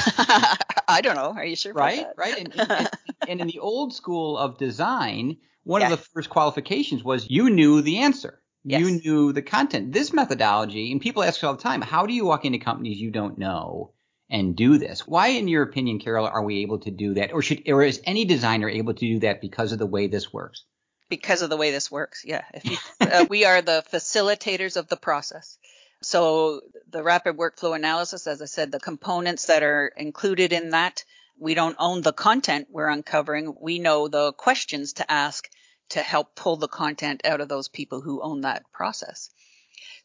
I 0.88 1.00
don't 1.02 1.16
know. 1.16 1.34
Are 1.36 1.46
you 1.46 1.56
sure? 1.56 1.74
Right, 1.74 2.06
right. 2.16 2.38
And, 2.38 2.60
and, 2.70 2.90
and, 3.28 3.42
in 3.42 3.48
the 3.48 3.60
old 3.60 3.94
school 3.94 4.38
of 4.38 4.60
design, 4.60 5.38
one 5.64 5.82
yeah. 5.82 5.92
of 5.92 5.98
the 5.98 6.06
first 6.14 6.30
qualifications 6.30 7.04
was 7.04 7.28
you 7.28 7.50
knew 7.50 7.82
the 7.82 8.00
answer. 8.00 8.40
Yes. 8.64 8.82
You 8.82 8.92
knew 9.00 9.34
the 9.34 9.42
content. 9.42 9.94
This 9.94 10.14
methodology, 10.14 10.92
and 10.92 11.02
people 11.02 11.24
ask 11.24 11.44
all 11.44 11.56
the 11.56 11.62
time, 11.62 11.82
how 11.82 12.06
do 12.06 12.14
you 12.14 12.26
walk 12.26 12.46
into 12.46 12.60
companies 12.60 13.00
you 13.00 13.10
don't 13.10 13.40
know 13.40 13.95
and 14.30 14.56
do 14.56 14.78
this? 14.78 15.08
Why, 15.08 15.28
in 15.30 15.48
your 15.48 15.64
opinion, 15.64 16.00
Carol, 16.00 16.26
are 16.26 16.44
we 16.44 16.62
able 16.62 16.80
to 16.80 16.92
do 16.92 17.14
that, 17.16 17.32
or 17.32 17.42
should, 17.42 17.70
or 17.70 17.84
is 17.84 18.02
any 18.06 18.26
designer 18.26 18.70
able 18.70 18.94
to 18.94 19.00
do 19.00 19.20
that 19.20 19.42
because 19.42 19.72
of 19.72 19.80
the 19.80 19.86
way 19.86 20.08
this 20.08 20.34
works? 20.34 20.64
Because 21.10 21.42
of 21.44 21.50
the 21.50 21.58
way 21.58 21.72
this 21.72 21.92
works, 21.92 22.24
yeah. 22.26 22.44
You, 22.64 22.78
uh, 23.00 23.26
we 23.30 23.46
are 23.46 23.62
the 23.62 23.84
facilitators 23.92 24.76
of 24.76 24.88
the 24.88 24.98
process. 24.98 25.58
So 26.02 26.62
the 26.90 27.04
rapid 27.04 27.38
workflow 27.38 27.76
analysis, 27.76 28.28
as 28.28 28.42
I 28.42 28.46
said, 28.46 28.72
the 28.72 28.80
components 28.80 29.46
that 29.46 29.64
are 29.64 29.92
included 29.96 30.52
in 30.52 30.72
that, 30.72 31.04
we 31.40 31.54
don't 31.54 31.76
own 31.80 32.02
the 32.02 32.14
content 32.14 32.68
we're 32.72 32.90
uncovering. 32.90 33.56
We 33.60 33.80
know 33.80 34.08
the 34.08 34.34
questions 34.34 34.94
to 34.94 35.12
ask 35.12 35.48
to 35.90 36.00
help 36.00 36.36
pull 36.36 36.58
the 36.58 36.68
content 36.68 37.22
out 37.26 37.42
of 37.42 37.50
those 37.50 37.68
people 37.68 38.02
who 38.02 38.22
own 38.22 38.42
that 38.42 38.64
process. 38.72 39.30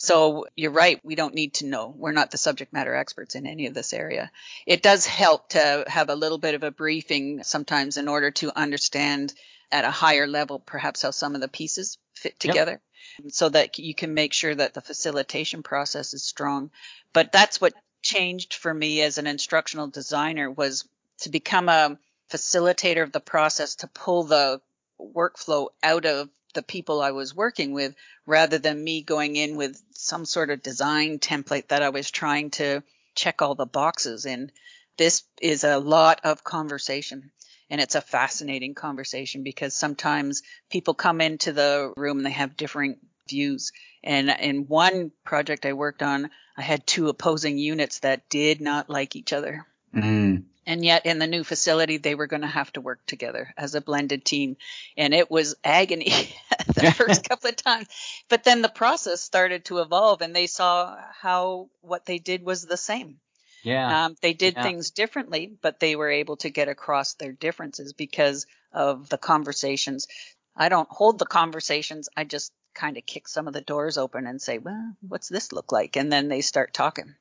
So 0.02 0.46
you're 0.56 0.70
right. 0.70 0.98
We 1.04 1.14
don't 1.14 1.34
need 1.34 1.52
to 1.54 1.66
know. 1.66 1.94
We're 1.94 2.12
not 2.12 2.30
the 2.30 2.38
subject 2.38 2.72
matter 2.72 2.94
experts 2.94 3.34
in 3.34 3.46
any 3.46 3.66
of 3.66 3.74
this 3.74 3.92
area. 3.92 4.30
It 4.66 4.82
does 4.82 5.04
help 5.04 5.50
to 5.50 5.84
have 5.86 6.08
a 6.08 6.14
little 6.14 6.38
bit 6.38 6.54
of 6.54 6.62
a 6.62 6.70
briefing 6.70 7.42
sometimes 7.42 7.98
in 7.98 8.08
order 8.08 8.30
to 8.30 8.58
understand 8.58 9.34
at 9.70 9.84
a 9.84 9.90
higher 9.90 10.26
level, 10.26 10.58
perhaps 10.58 11.02
how 11.02 11.10
some 11.10 11.34
of 11.34 11.42
the 11.42 11.48
pieces 11.48 11.98
fit 12.14 12.40
together 12.40 12.80
yep. 13.22 13.30
so 13.30 13.50
that 13.50 13.78
you 13.78 13.94
can 13.94 14.14
make 14.14 14.32
sure 14.32 14.54
that 14.54 14.72
the 14.72 14.80
facilitation 14.80 15.62
process 15.62 16.14
is 16.14 16.24
strong. 16.24 16.70
But 17.12 17.30
that's 17.30 17.60
what 17.60 17.74
changed 18.00 18.54
for 18.54 18.72
me 18.72 19.02
as 19.02 19.18
an 19.18 19.26
instructional 19.26 19.88
designer 19.88 20.50
was 20.50 20.88
to 21.18 21.28
become 21.28 21.68
a 21.68 21.98
facilitator 22.32 23.02
of 23.02 23.12
the 23.12 23.20
process 23.20 23.74
to 23.76 23.86
pull 23.86 24.22
the 24.22 24.62
workflow 24.98 25.68
out 25.82 26.06
of 26.06 26.30
the 26.54 26.62
people 26.62 27.00
I 27.00 27.10
was 27.12 27.34
working 27.34 27.72
with 27.72 27.94
rather 28.26 28.58
than 28.58 28.82
me 28.82 29.02
going 29.02 29.36
in 29.36 29.56
with 29.56 29.80
some 29.92 30.24
sort 30.24 30.50
of 30.50 30.62
design 30.62 31.18
template 31.18 31.68
that 31.68 31.82
I 31.82 31.90
was 31.90 32.10
trying 32.10 32.50
to 32.52 32.82
check 33.14 33.42
all 33.42 33.54
the 33.54 33.66
boxes 33.66 34.26
in. 34.26 34.50
This 34.96 35.22
is 35.40 35.64
a 35.64 35.78
lot 35.78 36.20
of 36.24 36.44
conversation 36.44 37.32
and 37.70 37.80
it's 37.80 37.94
a 37.94 38.00
fascinating 38.00 38.74
conversation 38.74 39.44
because 39.44 39.74
sometimes 39.74 40.42
people 40.70 40.92
come 40.92 41.20
into 41.20 41.52
the 41.52 41.92
room 41.96 42.18
and 42.18 42.26
they 42.26 42.30
have 42.30 42.56
different 42.56 42.98
views. 43.28 43.72
And 44.02 44.28
in 44.28 44.66
one 44.66 45.12
project 45.24 45.64
I 45.64 45.72
worked 45.72 46.02
on, 46.02 46.30
I 46.56 46.62
had 46.62 46.86
two 46.86 47.08
opposing 47.08 47.58
units 47.58 48.00
that 48.00 48.28
did 48.28 48.60
not 48.60 48.90
like 48.90 49.14
each 49.14 49.32
other. 49.32 49.66
Mm. 49.94 50.44
And 50.70 50.84
yet 50.84 51.04
in 51.04 51.18
the 51.18 51.26
new 51.26 51.42
facility, 51.42 51.96
they 51.96 52.14
were 52.14 52.28
going 52.28 52.42
to 52.42 52.46
have 52.46 52.72
to 52.74 52.80
work 52.80 53.04
together 53.04 53.52
as 53.56 53.74
a 53.74 53.80
blended 53.80 54.24
team. 54.24 54.56
And 54.96 55.12
it 55.12 55.28
was 55.28 55.56
agony 55.64 56.12
the 56.68 56.92
first 56.96 57.28
couple 57.28 57.50
of 57.50 57.56
times. 57.56 57.88
But 58.28 58.44
then 58.44 58.62
the 58.62 58.68
process 58.68 59.20
started 59.20 59.64
to 59.64 59.78
evolve 59.78 60.22
and 60.22 60.32
they 60.32 60.46
saw 60.46 60.96
how 61.20 61.70
what 61.80 62.06
they 62.06 62.18
did 62.18 62.44
was 62.44 62.64
the 62.64 62.76
same. 62.76 63.16
Yeah. 63.64 64.04
Um, 64.04 64.16
they 64.22 64.32
did 64.32 64.54
yeah. 64.54 64.62
things 64.62 64.92
differently, 64.92 65.50
but 65.60 65.80
they 65.80 65.96
were 65.96 66.08
able 66.08 66.36
to 66.36 66.50
get 66.50 66.68
across 66.68 67.14
their 67.14 67.32
differences 67.32 67.92
because 67.92 68.46
of 68.72 69.08
the 69.08 69.18
conversations. 69.18 70.06
I 70.54 70.68
don't 70.68 70.88
hold 70.88 71.18
the 71.18 71.26
conversations. 71.26 72.08
I 72.16 72.22
just 72.22 72.52
kind 72.74 72.96
of 72.96 73.04
kick 73.04 73.26
some 73.26 73.48
of 73.48 73.54
the 73.54 73.60
doors 73.60 73.98
open 73.98 74.28
and 74.28 74.40
say, 74.40 74.58
well, 74.58 74.94
what's 75.00 75.28
this 75.28 75.50
look 75.50 75.72
like? 75.72 75.96
And 75.96 76.12
then 76.12 76.28
they 76.28 76.42
start 76.42 76.72
talking. 76.72 77.16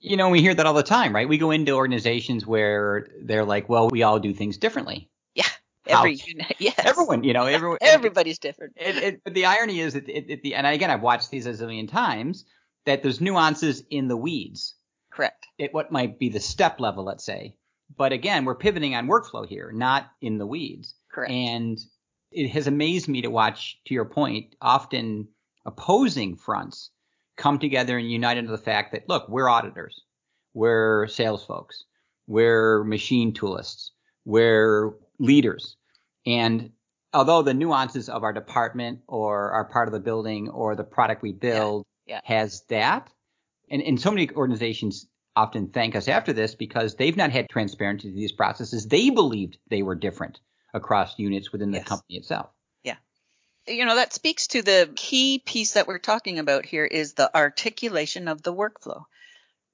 You 0.00 0.16
know, 0.16 0.28
we 0.28 0.40
hear 0.40 0.54
that 0.54 0.66
all 0.66 0.74
the 0.74 0.82
time, 0.82 1.14
right? 1.14 1.28
We 1.28 1.38
go 1.38 1.50
into 1.50 1.72
organizations 1.72 2.46
where 2.46 3.08
they're 3.22 3.44
like, 3.44 3.68
well, 3.68 3.88
we 3.88 4.02
all 4.02 4.18
do 4.18 4.34
things 4.34 4.58
differently. 4.58 5.08
Yeah. 5.34 5.46
Every, 5.86 6.20
yes. 6.58 6.74
Everyone, 6.78 7.24
you 7.24 7.32
know, 7.32 7.46
everyone, 7.46 7.78
everybody's 7.82 8.38
different. 8.38 8.74
It, 8.76 8.96
it, 8.96 9.20
but 9.24 9.34
the 9.34 9.46
irony 9.46 9.80
is 9.80 9.94
that, 9.94 10.08
it, 10.08 10.42
the, 10.42 10.54
and 10.54 10.66
again, 10.66 10.90
I've 10.90 11.02
watched 11.02 11.30
these 11.30 11.46
a 11.46 11.52
zillion 11.52 11.88
times, 11.88 12.44
that 12.86 13.02
there's 13.02 13.20
nuances 13.20 13.82
in 13.90 14.08
the 14.08 14.16
weeds. 14.16 14.74
Correct. 15.12 15.46
At 15.60 15.72
what 15.72 15.92
might 15.92 16.18
be 16.18 16.28
the 16.28 16.40
step 16.40 16.80
level, 16.80 17.04
let's 17.04 17.24
say. 17.24 17.56
But 17.96 18.12
again, 18.12 18.44
we're 18.44 18.54
pivoting 18.54 18.94
on 18.94 19.06
workflow 19.06 19.46
here, 19.46 19.70
not 19.72 20.10
in 20.20 20.38
the 20.38 20.46
weeds. 20.46 20.94
Correct. 21.12 21.30
And 21.30 21.78
it 22.32 22.48
has 22.48 22.66
amazed 22.66 23.08
me 23.08 23.22
to 23.22 23.28
watch, 23.28 23.78
to 23.86 23.94
your 23.94 24.06
point, 24.06 24.56
often 24.60 25.28
opposing 25.64 26.36
fronts 26.36 26.90
come 27.36 27.58
together 27.58 27.98
and 27.98 28.10
unite 28.10 28.36
into 28.36 28.50
the 28.50 28.58
fact 28.58 28.92
that, 28.92 29.08
look, 29.08 29.28
we're 29.28 29.48
auditors, 29.48 30.02
we're 30.52 31.06
sales 31.08 31.44
folks, 31.44 31.84
we're 32.26 32.84
machine 32.84 33.32
toolists, 33.32 33.90
we're 34.24 34.92
leaders. 35.18 35.76
And 36.26 36.70
although 37.12 37.42
the 37.42 37.54
nuances 37.54 38.08
of 38.08 38.22
our 38.22 38.32
department 38.32 39.00
or 39.08 39.50
our 39.52 39.64
part 39.64 39.88
of 39.88 39.92
the 39.92 40.00
building 40.00 40.48
or 40.48 40.74
the 40.74 40.84
product 40.84 41.22
we 41.22 41.32
build 41.32 41.84
yeah. 42.06 42.14
Yeah. 42.14 42.20
has 42.24 42.62
that, 42.68 43.10
and, 43.70 43.82
and 43.82 44.00
so 44.00 44.10
many 44.10 44.30
organizations 44.30 45.06
often 45.36 45.68
thank 45.68 45.96
us 45.96 46.06
after 46.06 46.32
this 46.32 46.54
because 46.54 46.94
they've 46.94 47.16
not 47.16 47.30
had 47.30 47.48
transparency 47.48 48.08
to 48.08 48.14
these 48.14 48.32
processes. 48.32 48.86
They 48.86 49.10
believed 49.10 49.58
they 49.68 49.82
were 49.82 49.96
different 49.96 50.40
across 50.74 51.18
units 51.18 51.50
within 51.50 51.70
the 51.70 51.78
yes. 51.78 51.88
company 51.88 52.16
itself. 52.16 52.50
You 53.66 53.84
know, 53.86 53.96
that 53.96 54.12
speaks 54.12 54.48
to 54.48 54.62
the 54.62 54.90
key 54.94 55.42
piece 55.44 55.72
that 55.72 55.86
we're 55.86 55.98
talking 55.98 56.38
about 56.38 56.66
here 56.66 56.84
is 56.84 57.14
the 57.14 57.34
articulation 57.34 58.28
of 58.28 58.42
the 58.42 58.52
workflow. 58.52 59.04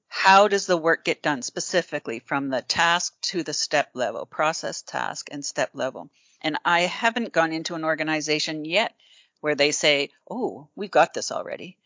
How 0.07 0.47
does 0.47 0.65
the 0.65 0.77
work 0.77 1.05
get 1.05 1.21
done 1.21 1.41
specifically 1.41 2.19
from 2.19 2.49
the 2.49 2.61
task 2.61 3.13
to 3.23 3.43
the 3.43 3.53
step 3.53 3.89
level, 3.93 4.25
process, 4.25 4.81
task, 4.81 5.29
and 5.31 5.43
step 5.43 5.71
level? 5.73 6.09
And 6.41 6.57
I 6.65 6.81
haven't 6.81 7.33
gone 7.33 7.51
into 7.51 7.75
an 7.75 7.83
organization 7.83 8.65
yet 8.65 8.93
where 9.41 9.55
they 9.55 9.71
say, 9.71 10.09
oh, 10.29 10.67
we've 10.75 10.91
got 10.91 11.13
this 11.13 11.31
already 11.31 11.77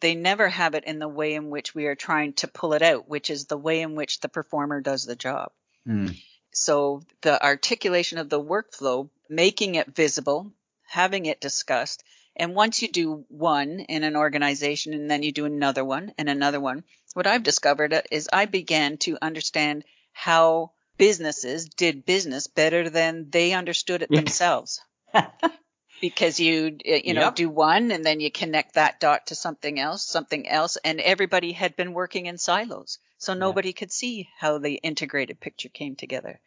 they 0.00 0.14
never 0.14 0.48
have 0.48 0.74
it 0.74 0.84
in 0.84 0.98
the 0.98 1.08
way 1.08 1.34
in 1.34 1.50
which 1.50 1.74
we 1.74 1.86
are 1.86 1.94
trying 1.94 2.32
to 2.34 2.48
pull 2.48 2.72
it 2.72 2.82
out, 2.82 3.08
which 3.08 3.30
is 3.30 3.46
the 3.46 3.56
way 3.56 3.80
in 3.80 3.94
which 3.94 4.20
the 4.20 4.28
performer 4.28 4.80
does 4.80 5.04
the 5.04 5.16
job. 5.16 5.50
Mm. 5.86 6.16
So 6.52 7.02
the 7.22 7.42
articulation 7.44 8.18
of 8.18 8.28
the 8.28 8.42
workflow, 8.42 9.08
making 9.28 9.74
it 9.74 9.94
visible, 9.94 10.52
having 10.88 11.26
it 11.26 11.40
discussed. 11.40 12.02
And 12.34 12.54
once 12.54 12.82
you 12.82 12.88
do 12.88 13.24
one 13.28 13.80
in 13.80 14.04
an 14.04 14.16
organization 14.16 14.94
and 14.94 15.10
then 15.10 15.22
you 15.22 15.32
do 15.32 15.44
another 15.44 15.84
one 15.84 16.12
and 16.18 16.28
another 16.28 16.60
one, 16.60 16.84
what 17.14 17.26
I've 17.26 17.42
discovered 17.42 17.92
uh, 17.92 18.02
is 18.10 18.28
I 18.32 18.46
began 18.46 18.96
to 18.98 19.18
understand 19.22 19.84
how 20.12 20.72
businesses 20.96 21.68
did 21.68 22.04
business 22.04 22.46
better 22.46 22.90
than 22.90 23.30
they 23.30 23.52
understood 23.52 24.02
it 24.02 24.14
themselves. 24.14 24.80
because 26.00 26.38
you 26.38 26.78
you 26.84 27.14
know 27.14 27.26
Yep. 27.26 27.34
do 27.34 27.48
one 27.48 27.90
and 27.90 28.04
then 28.04 28.20
you 28.20 28.30
connect 28.30 28.74
that 28.74 29.00
dot 29.00 29.26
to 29.26 29.34
something 29.34 29.80
else 29.80 30.04
something 30.04 30.48
else 30.48 30.76
and 30.84 31.00
everybody 31.00 31.52
had 31.52 31.74
been 31.76 31.92
working 31.92 32.26
in 32.26 32.38
silos 32.38 32.98
so 33.18 33.34
nobody 33.34 33.72
could 33.72 33.90
see 33.90 34.28
how 34.38 34.58
the 34.58 34.74
integrated 34.74 35.40
picture 35.40 35.68
came 35.68 35.96
together 35.96 36.40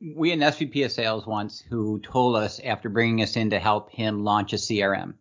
We 0.00 0.30
had 0.30 0.38
an 0.38 0.44
SVP 0.44 0.84
of 0.84 0.92
sales 0.92 1.26
once 1.26 1.60
who 1.60 2.00
told 2.00 2.36
us 2.36 2.60
after 2.60 2.88
bringing 2.88 3.22
us 3.22 3.36
in 3.36 3.50
to 3.50 3.58
help 3.58 3.90
him 3.90 4.24
launch 4.24 4.52
a 4.52 4.56
CRM 4.56 5.14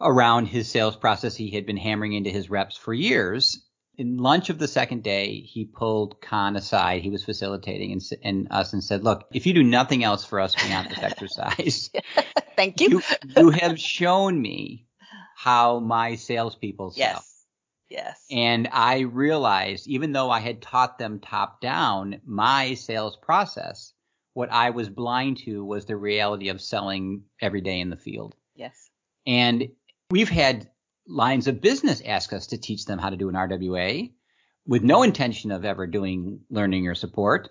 around 0.00 0.46
his 0.46 0.68
sales 0.68 0.96
process 0.96 1.36
he 1.36 1.50
had 1.50 1.66
been 1.66 1.76
hammering 1.76 2.14
into 2.14 2.30
his 2.30 2.50
reps 2.50 2.76
for 2.76 2.94
years. 2.94 3.64
In 3.98 4.16
lunch 4.16 4.48
of 4.48 4.58
the 4.58 4.66
second 4.66 5.02
day, 5.02 5.40
he 5.40 5.66
pulled 5.66 6.20
Con 6.22 6.56
aside. 6.56 7.02
He 7.02 7.10
was 7.10 7.22
facilitating 7.24 7.92
and, 7.92 8.02
and 8.22 8.48
us 8.50 8.72
and 8.72 8.82
said, 8.82 9.04
"Look, 9.04 9.28
if 9.32 9.46
you 9.46 9.52
do 9.52 9.62
nothing 9.62 10.02
else 10.02 10.24
for 10.24 10.40
us 10.40 10.54
beyond 10.54 10.90
this 10.90 10.98
exercise, 10.98 11.90
thank 12.56 12.80
you, 12.80 12.88
you, 12.88 13.02
you 13.36 13.50
have 13.50 13.78
shown 13.78 14.40
me 14.40 14.86
how 15.36 15.78
my 15.80 16.14
salespeople 16.14 16.92
sell. 16.92 17.06
yes 17.14 17.31
Yes. 17.92 18.24
And 18.30 18.68
I 18.72 19.00
realized, 19.00 19.86
even 19.86 20.12
though 20.12 20.30
I 20.30 20.40
had 20.40 20.62
taught 20.62 20.98
them 20.98 21.20
top 21.20 21.60
down 21.60 22.22
my 22.24 22.72
sales 22.72 23.16
process, 23.20 23.92
what 24.32 24.50
I 24.50 24.70
was 24.70 24.88
blind 24.88 25.36
to 25.44 25.62
was 25.62 25.84
the 25.84 25.96
reality 25.96 26.48
of 26.48 26.62
selling 26.62 27.24
every 27.38 27.60
day 27.60 27.80
in 27.80 27.90
the 27.90 27.98
field. 27.98 28.34
Yes. 28.54 28.88
And 29.26 29.68
we've 30.10 30.30
had 30.30 30.70
lines 31.06 31.48
of 31.48 31.60
business 31.60 32.00
ask 32.06 32.32
us 32.32 32.46
to 32.48 32.58
teach 32.58 32.86
them 32.86 32.98
how 32.98 33.10
to 33.10 33.16
do 33.16 33.28
an 33.28 33.34
RWA 33.34 34.10
with 34.66 34.82
no 34.82 35.02
intention 35.02 35.50
of 35.50 35.66
ever 35.66 35.86
doing 35.86 36.40
learning 36.48 36.88
or 36.88 36.94
support, 36.94 37.50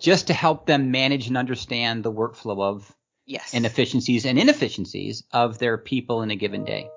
just 0.00 0.28
to 0.28 0.32
help 0.32 0.64
them 0.64 0.92
manage 0.92 1.26
and 1.26 1.36
understand 1.36 2.02
the 2.02 2.12
workflow 2.12 2.62
of 2.62 2.90
Yes. 3.26 3.52
and 3.52 3.66
efficiencies 3.66 4.24
and 4.24 4.38
inefficiencies 4.38 5.24
of 5.30 5.58
their 5.58 5.76
people 5.76 6.22
in 6.22 6.30
a 6.30 6.36
given 6.36 6.64
day. 6.64 6.88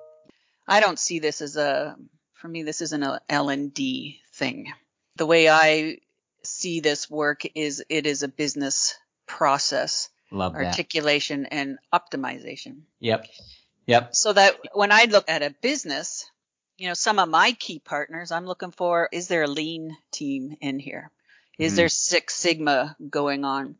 I 0.66 0.80
don't 0.80 0.98
see 0.98 1.18
this 1.18 1.42
as 1.42 1.56
a 1.56 1.96
for 2.38 2.48
me 2.48 2.62
this 2.62 2.80
isn't 2.80 3.02
a 3.02 3.20
L&D 3.28 4.20
thing. 4.34 4.72
The 5.16 5.26
way 5.26 5.48
I 5.48 5.98
see 6.42 6.80
this 6.80 7.10
work 7.10 7.42
is 7.54 7.84
it 7.88 8.06
is 8.06 8.22
a 8.22 8.28
business 8.28 8.94
process, 9.26 10.08
Love 10.30 10.54
that. 10.54 10.66
articulation 10.66 11.46
and 11.46 11.78
optimization. 11.92 12.82
Yep. 13.00 13.26
Yep. 13.86 14.14
So 14.14 14.32
that 14.32 14.56
when 14.72 14.92
I 14.92 15.04
look 15.04 15.24
at 15.28 15.42
a 15.42 15.54
business, 15.60 16.30
you 16.76 16.88
know, 16.88 16.94
some 16.94 17.18
of 17.18 17.28
my 17.28 17.52
key 17.52 17.80
partners, 17.80 18.30
I'm 18.30 18.46
looking 18.46 18.70
for 18.70 19.08
is 19.12 19.28
there 19.28 19.42
a 19.42 19.48
lean 19.48 19.96
team 20.12 20.56
in 20.60 20.78
here? 20.78 21.10
Is 21.58 21.72
Mhm. 21.72 21.76
there 21.76 21.88
Six 21.88 22.34
Sigma 22.36 22.96
going 23.10 23.44
on? 23.44 23.76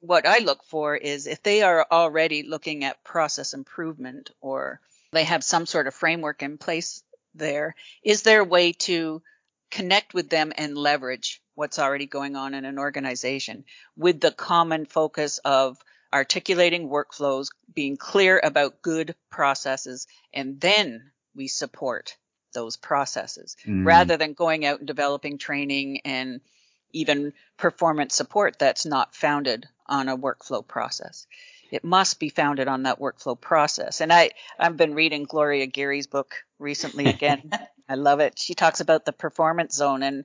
What 0.00 0.26
I 0.26 0.38
look 0.38 0.64
for 0.64 0.96
is 0.96 1.28
if 1.28 1.42
they 1.44 1.62
are 1.62 1.86
already 1.88 2.42
looking 2.42 2.82
at 2.82 3.04
process 3.04 3.54
improvement 3.54 4.30
or 4.40 4.80
they 5.12 5.22
have 5.24 5.44
some 5.44 5.66
sort 5.66 5.86
of 5.86 5.94
framework 5.94 6.42
in 6.42 6.58
place 6.58 7.04
there, 7.34 7.74
is 8.02 8.22
there 8.22 8.40
a 8.40 8.44
way 8.44 8.72
to 8.72 9.22
connect 9.70 10.14
with 10.14 10.28
them 10.28 10.52
and 10.56 10.76
leverage 10.76 11.40
what's 11.54 11.78
already 11.78 12.06
going 12.06 12.36
on 12.36 12.54
in 12.54 12.64
an 12.64 12.78
organization 12.78 13.64
with 13.96 14.20
the 14.20 14.30
common 14.30 14.86
focus 14.86 15.38
of 15.44 15.78
articulating 16.12 16.88
workflows, 16.88 17.48
being 17.72 17.96
clear 17.96 18.40
about 18.42 18.82
good 18.82 19.14
processes, 19.30 20.06
and 20.32 20.60
then 20.60 21.10
we 21.34 21.48
support 21.48 22.16
those 22.52 22.76
processes 22.76 23.56
Mm. 23.64 23.86
rather 23.86 24.18
than 24.18 24.34
going 24.34 24.66
out 24.66 24.78
and 24.80 24.86
developing 24.86 25.38
training 25.38 26.02
and 26.04 26.42
even 26.90 27.32
performance 27.56 28.14
support 28.14 28.58
that's 28.58 28.84
not 28.84 29.14
founded 29.14 29.66
on 29.86 30.08
a 30.08 30.18
workflow 30.18 30.66
process. 30.66 31.26
It 31.72 31.84
must 31.84 32.20
be 32.20 32.28
founded 32.28 32.68
on 32.68 32.82
that 32.82 33.00
workflow 33.00 33.40
process. 33.40 34.00
And 34.02 34.12
I, 34.12 34.30
I've 34.58 34.76
been 34.76 34.94
reading 34.94 35.24
Gloria 35.24 35.66
Gery's 35.66 36.06
book 36.06 36.36
recently 36.58 37.06
again. 37.06 37.50
I 37.88 37.94
love 37.94 38.20
it. 38.20 38.38
She 38.38 38.54
talks 38.54 38.80
about 38.80 39.04
the 39.04 39.12
performance 39.12 39.74
zone 39.74 40.02
and, 40.02 40.24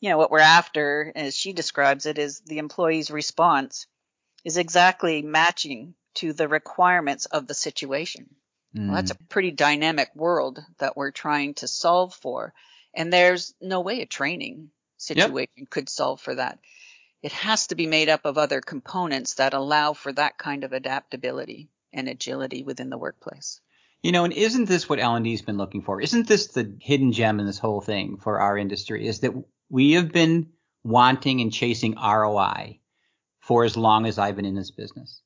you 0.00 0.10
know, 0.10 0.18
what 0.18 0.30
we're 0.30 0.40
after, 0.40 1.10
as 1.16 1.34
she 1.34 1.54
describes 1.54 2.04
it, 2.06 2.18
is 2.18 2.40
the 2.40 2.58
employee's 2.58 3.10
response 3.10 3.86
is 4.44 4.58
exactly 4.58 5.22
matching 5.22 5.94
to 6.14 6.32
the 6.32 6.46
requirements 6.46 7.24
of 7.26 7.46
the 7.46 7.54
situation. 7.54 8.34
Well, 8.74 8.94
that's 8.94 9.10
a 9.10 9.14
mm. 9.14 9.28
pretty 9.28 9.50
dynamic 9.50 10.10
world 10.14 10.62
that 10.78 10.96
we're 10.96 11.10
trying 11.10 11.54
to 11.54 11.68
solve 11.68 12.14
for. 12.14 12.54
And 12.94 13.12
there's 13.12 13.54
no 13.60 13.80
way 13.80 14.00
a 14.00 14.06
training 14.06 14.70
situation 14.96 15.66
could 15.68 15.88
solve 15.88 16.20
for 16.20 16.34
that. 16.34 16.58
It 17.22 17.32
has 17.32 17.68
to 17.68 17.74
be 17.74 17.86
made 17.86 18.08
up 18.08 18.24
of 18.24 18.38
other 18.38 18.60
components 18.60 19.34
that 19.34 19.54
allow 19.54 19.92
for 19.92 20.12
that 20.12 20.38
kind 20.38 20.64
of 20.64 20.72
adaptability 20.72 21.70
and 21.92 22.08
agility 22.08 22.62
within 22.62 22.90
the 22.90 22.98
workplace. 22.98 23.60
You 24.02 24.10
know, 24.10 24.24
and 24.24 24.32
isn't 24.32 24.64
this 24.64 24.88
what 24.88 24.98
L&D's 24.98 25.42
been 25.42 25.58
looking 25.58 25.82
for? 25.82 26.00
Isn't 26.00 26.26
this 26.26 26.48
the 26.48 26.76
hidden 26.80 27.12
gem 27.12 27.38
in 27.38 27.46
this 27.46 27.60
whole 27.60 27.80
thing 27.80 28.16
for 28.16 28.40
our 28.40 28.58
industry? 28.58 29.06
Is 29.06 29.20
that 29.20 29.32
we 29.70 29.92
have 29.92 30.10
been 30.10 30.48
wanting 30.84 31.40
and 31.40 31.52
chasing 31.52 31.94
ROI 31.94 32.80
for 33.40 33.64
as 33.64 33.76
long 33.76 34.06
as 34.06 34.18
I've 34.18 34.36
been 34.36 34.44
in 34.44 34.54
this 34.54 34.70
business. 34.70 35.20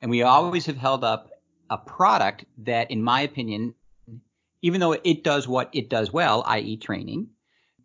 And 0.00 0.10
we 0.10 0.22
always 0.22 0.66
have 0.66 0.76
held 0.76 1.04
up 1.04 1.30
a 1.70 1.78
product 1.78 2.44
that, 2.58 2.90
in 2.90 3.02
my 3.02 3.22
opinion, 3.22 3.74
even 4.62 4.80
though 4.80 4.92
it 4.92 5.24
does 5.24 5.48
what 5.48 5.70
it 5.72 5.88
does 5.88 6.12
well, 6.12 6.42
i.e. 6.46 6.76
training, 6.76 7.28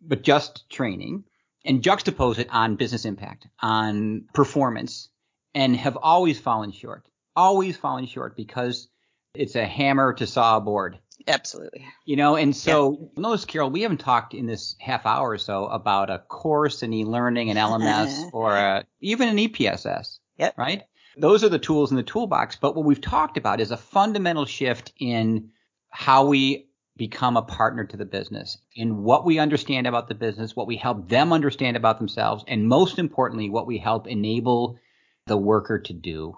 but 0.00 0.22
just 0.22 0.68
training, 0.68 1.24
and 1.64 1.82
juxtapose 1.82 2.38
it 2.38 2.48
on 2.50 2.76
business 2.76 3.04
impact, 3.04 3.46
on 3.60 4.26
performance, 4.34 5.08
and 5.54 5.76
have 5.76 5.96
always 5.96 6.38
fallen 6.38 6.72
short. 6.72 7.06
Always 7.34 7.76
fallen 7.76 8.06
short 8.06 8.36
because 8.36 8.88
it's 9.34 9.54
a 9.54 9.64
hammer 9.64 10.12
to 10.14 10.26
saw 10.26 10.56
a 10.56 10.60
board. 10.60 10.98
Absolutely. 11.26 11.86
You 12.04 12.16
know, 12.16 12.36
and 12.36 12.54
so 12.54 13.10
notice, 13.16 13.44
Carol, 13.44 13.70
we 13.70 13.82
haven't 13.82 14.00
talked 14.00 14.34
in 14.34 14.46
this 14.46 14.76
half 14.80 15.06
hour 15.06 15.30
or 15.30 15.38
so 15.38 15.66
about 15.66 16.10
a 16.10 16.18
course 16.18 16.82
in 16.82 16.92
e-learning, 16.92 17.50
an 17.50 17.56
LMS, 17.56 18.30
or 18.32 18.56
a, 18.56 18.84
even 19.00 19.28
an 19.28 19.36
EPSS. 19.36 20.18
Yep. 20.38 20.58
Right? 20.58 20.82
Those 21.16 21.44
are 21.44 21.48
the 21.48 21.58
tools 21.58 21.90
in 21.90 21.96
the 21.96 22.02
toolbox. 22.02 22.56
But 22.56 22.74
what 22.74 22.84
we've 22.84 23.00
talked 23.00 23.36
about 23.36 23.60
is 23.60 23.70
a 23.70 23.76
fundamental 23.76 24.46
shift 24.46 24.92
in 24.98 25.50
how 25.90 26.26
we 26.26 26.68
become 26.96 27.36
a 27.36 27.42
partner 27.42 27.84
to 27.84 27.96
the 27.96 28.04
business, 28.04 28.58
in 28.74 29.02
what 29.02 29.24
we 29.24 29.38
understand 29.38 29.86
about 29.86 30.08
the 30.08 30.14
business, 30.14 30.54
what 30.54 30.66
we 30.66 30.76
help 30.76 31.08
them 31.08 31.32
understand 31.32 31.76
about 31.76 31.98
themselves, 31.98 32.44
and 32.46 32.68
most 32.68 32.98
importantly, 32.98 33.48
what 33.48 33.66
we 33.66 33.78
help 33.78 34.06
enable 34.06 34.78
the 35.26 35.36
worker 35.36 35.78
to 35.78 35.92
do. 35.92 36.36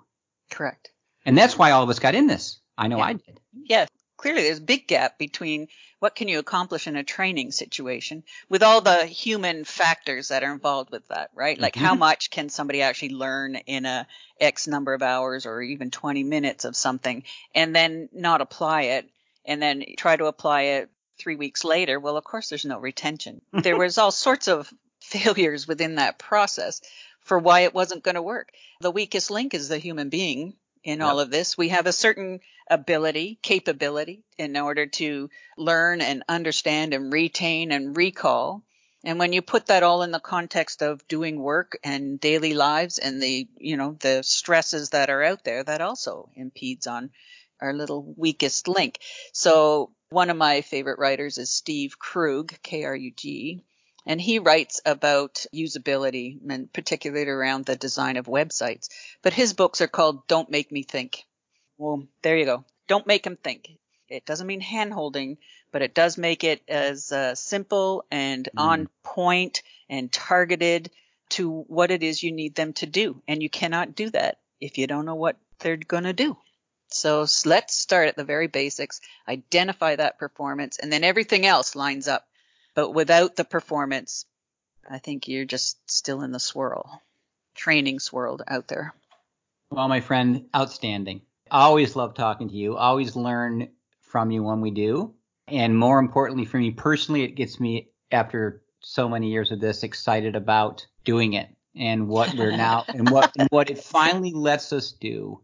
Correct. 0.50 0.90
And 1.26 1.36
that's 1.36 1.58
why 1.58 1.72
all 1.72 1.82
of 1.82 1.88
us 1.90 1.98
got 1.98 2.14
in 2.14 2.26
this. 2.26 2.60
I 2.78 2.88
know 2.88 2.98
Yeah. 2.98 3.04
I 3.04 3.12
did. 3.14 3.40
Yes. 3.64 3.88
clearly 4.16 4.42
there's 4.42 4.58
a 4.58 4.62
big 4.62 4.86
gap 4.86 5.18
between 5.18 5.68
what 5.98 6.14
can 6.14 6.28
you 6.28 6.38
accomplish 6.38 6.86
in 6.86 6.96
a 6.96 7.04
training 7.04 7.50
situation 7.50 8.22
with 8.48 8.62
all 8.62 8.80
the 8.80 9.04
human 9.04 9.64
factors 9.64 10.28
that 10.28 10.42
are 10.42 10.52
involved 10.52 10.90
with 10.90 11.06
that, 11.08 11.30
right? 11.34 11.58
Like 11.58 11.76
how 11.76 11.94
Mhm. 11.94 11.98
much 11.98 12.30
can 12.30 12.48
somebody 12.48 12.80
actually 12.80 13.10
learn 13.10 13.56
in 13.56 13.84
a 13.84 14.06
X 14.40 14.66
number 14.66 14.94
of 14.94 15.02
hours 15.02 15.44
or 15.46 15.60
even 15.60 15.90
20 15.90 16.22
minutes 16.22 16.64
of 16.64 16.74
something 16.76 17.24
and 17.54 17.74
then 17.76 18.08
not 18.12 18.40
apply 18.40 18.82
it 18.82 19.10
and 19.44 19.60
then 19.62 19.84
try 19.96 20.16
to 20.16 20.26
apply 20.26 20.62
it 20.62 20.90
three 21.18 21.36
weeks 21.36 21.64
later? 21.64 22.00
Well, 22.00 22.16
of 22.16 22.24
course 22.24 22.48
there's 22.48 22.64
no 22.64 22.78
retention. 22.78 23.42
there 23.52 23.76
was 23.76 23.98
all 23.98 24.10
sorts 24.10 24.48
of 24.48 24.72
failures 25.00 25.68
within 25.68 25.96
that 25.96 26.18
process 26.18 26.80
for 27.20 27.38
why 27.38 27.60
it 27.60 27.74
wasn't 27.74 28.02
going 28.02 28.16
to 28.16 28.22
work. 28.22 28.50
The 28.80 28.90
weakest 28.90 29.30
link 29.30 29.54
is 29.54 29.68
the 29.68 29.78
human 29.78 30.08
being 30.08 30.54
in 30.82 31.00
all 31.00 31.20
of 31.20 31.30
this. 31.30 31.56
We 31.56 31.70
have 31.70 31.86
a 31.86 31.92
certain 31.92 32.40
ability, 32.68 33.38
capability 33.42 34.22
in 34.38 34.56
order 34.56 34.86
to 34.86 35.30
learn 35.56 36.00
and 36.00 36.22
understand 36.28 36.94
and 36.94 37.12
retain 37.12 37.72
and 37.72 37.96
recall. 37.96 38.62
And 39.04 39.18
when 39.18 39.32
you 39.32 39.42
put 39.42 39.66
that 39.66 39.82
all 39.82 40.02
in 40.02 40.12
the 40.12 40.20
context 40.20 40.82
of 40.82 41.06
doing 41.08 41.38
work 41.38 41.78
and 41.84 42.18
daily 42.18 42.54
lives 42.54 42.98
and 42.98 43.22
the, 43.22 43.48
you 43.58 43.76
know, 43.76 43.96
the 44.00 44.22
stresses 44.22 44.90
that 44.90 45.10
are 45.10 45.22
out 45.22 45.44
there, 45.44 45.62
that 45.62 45.82
also 45.82 46.30
impedes 46.34 46.86
on 46.86 47.10
our 47.64 47.72
little 47.72 48.14
weakest 48.16 48.68
link. 48.68 48.98
So 49.32 49.90
one 50.10 50.30
of 50.30 50.36
my 50.36 50.60
favorite 50.60 50.98
writers 50.98 51.38
is 51.38 51.50
Steve 51.50 51.98
Krug, 51.98 52.54
K-R-U-G, 52.62 53.62
and 54.06 54.20
he 54.20 54.38
writes 54.38 54.80
about 54.84 55.46
usability 55.54 56.38
and 56.48 56.72
particularly 56.72 57.28
around 57.28 57.64
the 57.64 57.74
design 57.76 58.16
of 58.16 58.26
websites. 58.26 58.88
But 59.22 59.32
his 59.32 59.54
books 59.54 59.80
are 59.80 59.88
called 59.88 60.26
Don't 60.28 60.50
Make 60.50 60.70
Me 60.70 60.82
Think. 60.82 61.24
Well, 61.78 62.06
there 62.22 62.36
you 62.36 62.44
go. 62.44 62.64
Don't 62.86 63.06
make 63.06 63.24
them 63.24 63.36
think. 63.36 63.70
It 64.08 64.26
doesn't 64.26 64.46
mean 64.46 64.60
hand 64.60 64.92
holding, 64.92 65.38
but 65.72 65.82
it 65.82 65.94
does 65.94 66.18
make 66.18 66.44
it 66.44 66.62
as 66.68 67.10
uh, 67.10 67.34
simple 67.34 68.04
and 68.10 68.48
Mm. 68.54 68.62
on 68.62 68.88
point 69.02 69.62
and 69.88 70.12
targeted 70.12 70.90
to 71.30 71.62
what 71.62 71.90
it 71.90 72.02
is 72.02 72.22
you 72.22 72.30
need 72.30 72.54
them 72.54 72.74
to 72.74 72.86
do. 72.86 73.22
And 73.26 73.42
you 73.42 73.48
cannot 73.50 73.96
do 73.96 74.10
that 74.10 74.38
if 74.60 74.76
you 74.78 74.86
don't 74.86 75.06
know 75.06 75.14
what 75.14 75.36
they're 75.60 75.78
going 75.78 76.04
to 76.04 76.12
do. 76.12 76.36
So 76.94 77.26
let's 77.44 77.74
start 77.74 78.08
at 78.08 78.16
the 78.16 78.24
very 78.24 78.46
basics, 78.46 79.00
identify 79.28 79.96
that 79.96 80.18
performance, 80.18 80.78
and 80.78 80.92
then 80.92 81.02
everything 81.02 81.44
else 81.44 81.74
lines 81.74 82.06
up. 82.06 82.24
But 82.74 82.90
without 82.90 83.34
the 83.34 83.44
performance, 83.44 84.26
I 84.88 84.98
think 84.98 85.26
you're 85.26 85.44
just 85.44 85.78
still 85.90 86.22
in 86.22 86.30
the 86.30 86.38
swirl, 86.38 87.02
training 87.54 87.98
swirl 87.98 88.40
out 88.46 88.68
there. 88.68 88.94
Well, 89.70 89.88
my 89.88 90.00
friend, 90.00 90.46
outstanding. 90.54 91.22
I 91.50 91.62
Always 91.62 91.96
love 91.96 92.14
talking 92.14 92.48
to 92.48 92.54
you. 92.54 92.76
Always 92.76 93.16
learn 93.16 93.70
from 94.02 94.30
you 94.30 94.44
when 94.44 94.60
we 94.60 94.70
do. 94.70 95.14
And 95.48 95.76
more 95.76 95.98
importantly, 95.98 96.44
for 96.44 96.58
me 96.58 96.70
personally, 96.70 97.24
it 97.24 97.34
gets 97.34 97.58
me, 97.58 97.88
after 98.12 98.62
so 98.80 99.08
many 99.08 99.30
years 99.30 99.50
of 99.50 99.60
this, 99.60 99.82
excited 99.82 100.36
about 100.36 100.86
doing 101.04 101.32
it 101.32 101.48
and 101.74 102.06
what 102.06 102.34
we're 102.34 102.56
now 102.56 102.84
and 102.86 103.10
what 103.10 103.32
and 103.36 103.48
what 103.50 103.68
it 103.68 103.78
finally 103.78 104.32
lets 104.32 104.72
us 104.72 104.92
do. 104.92 105.40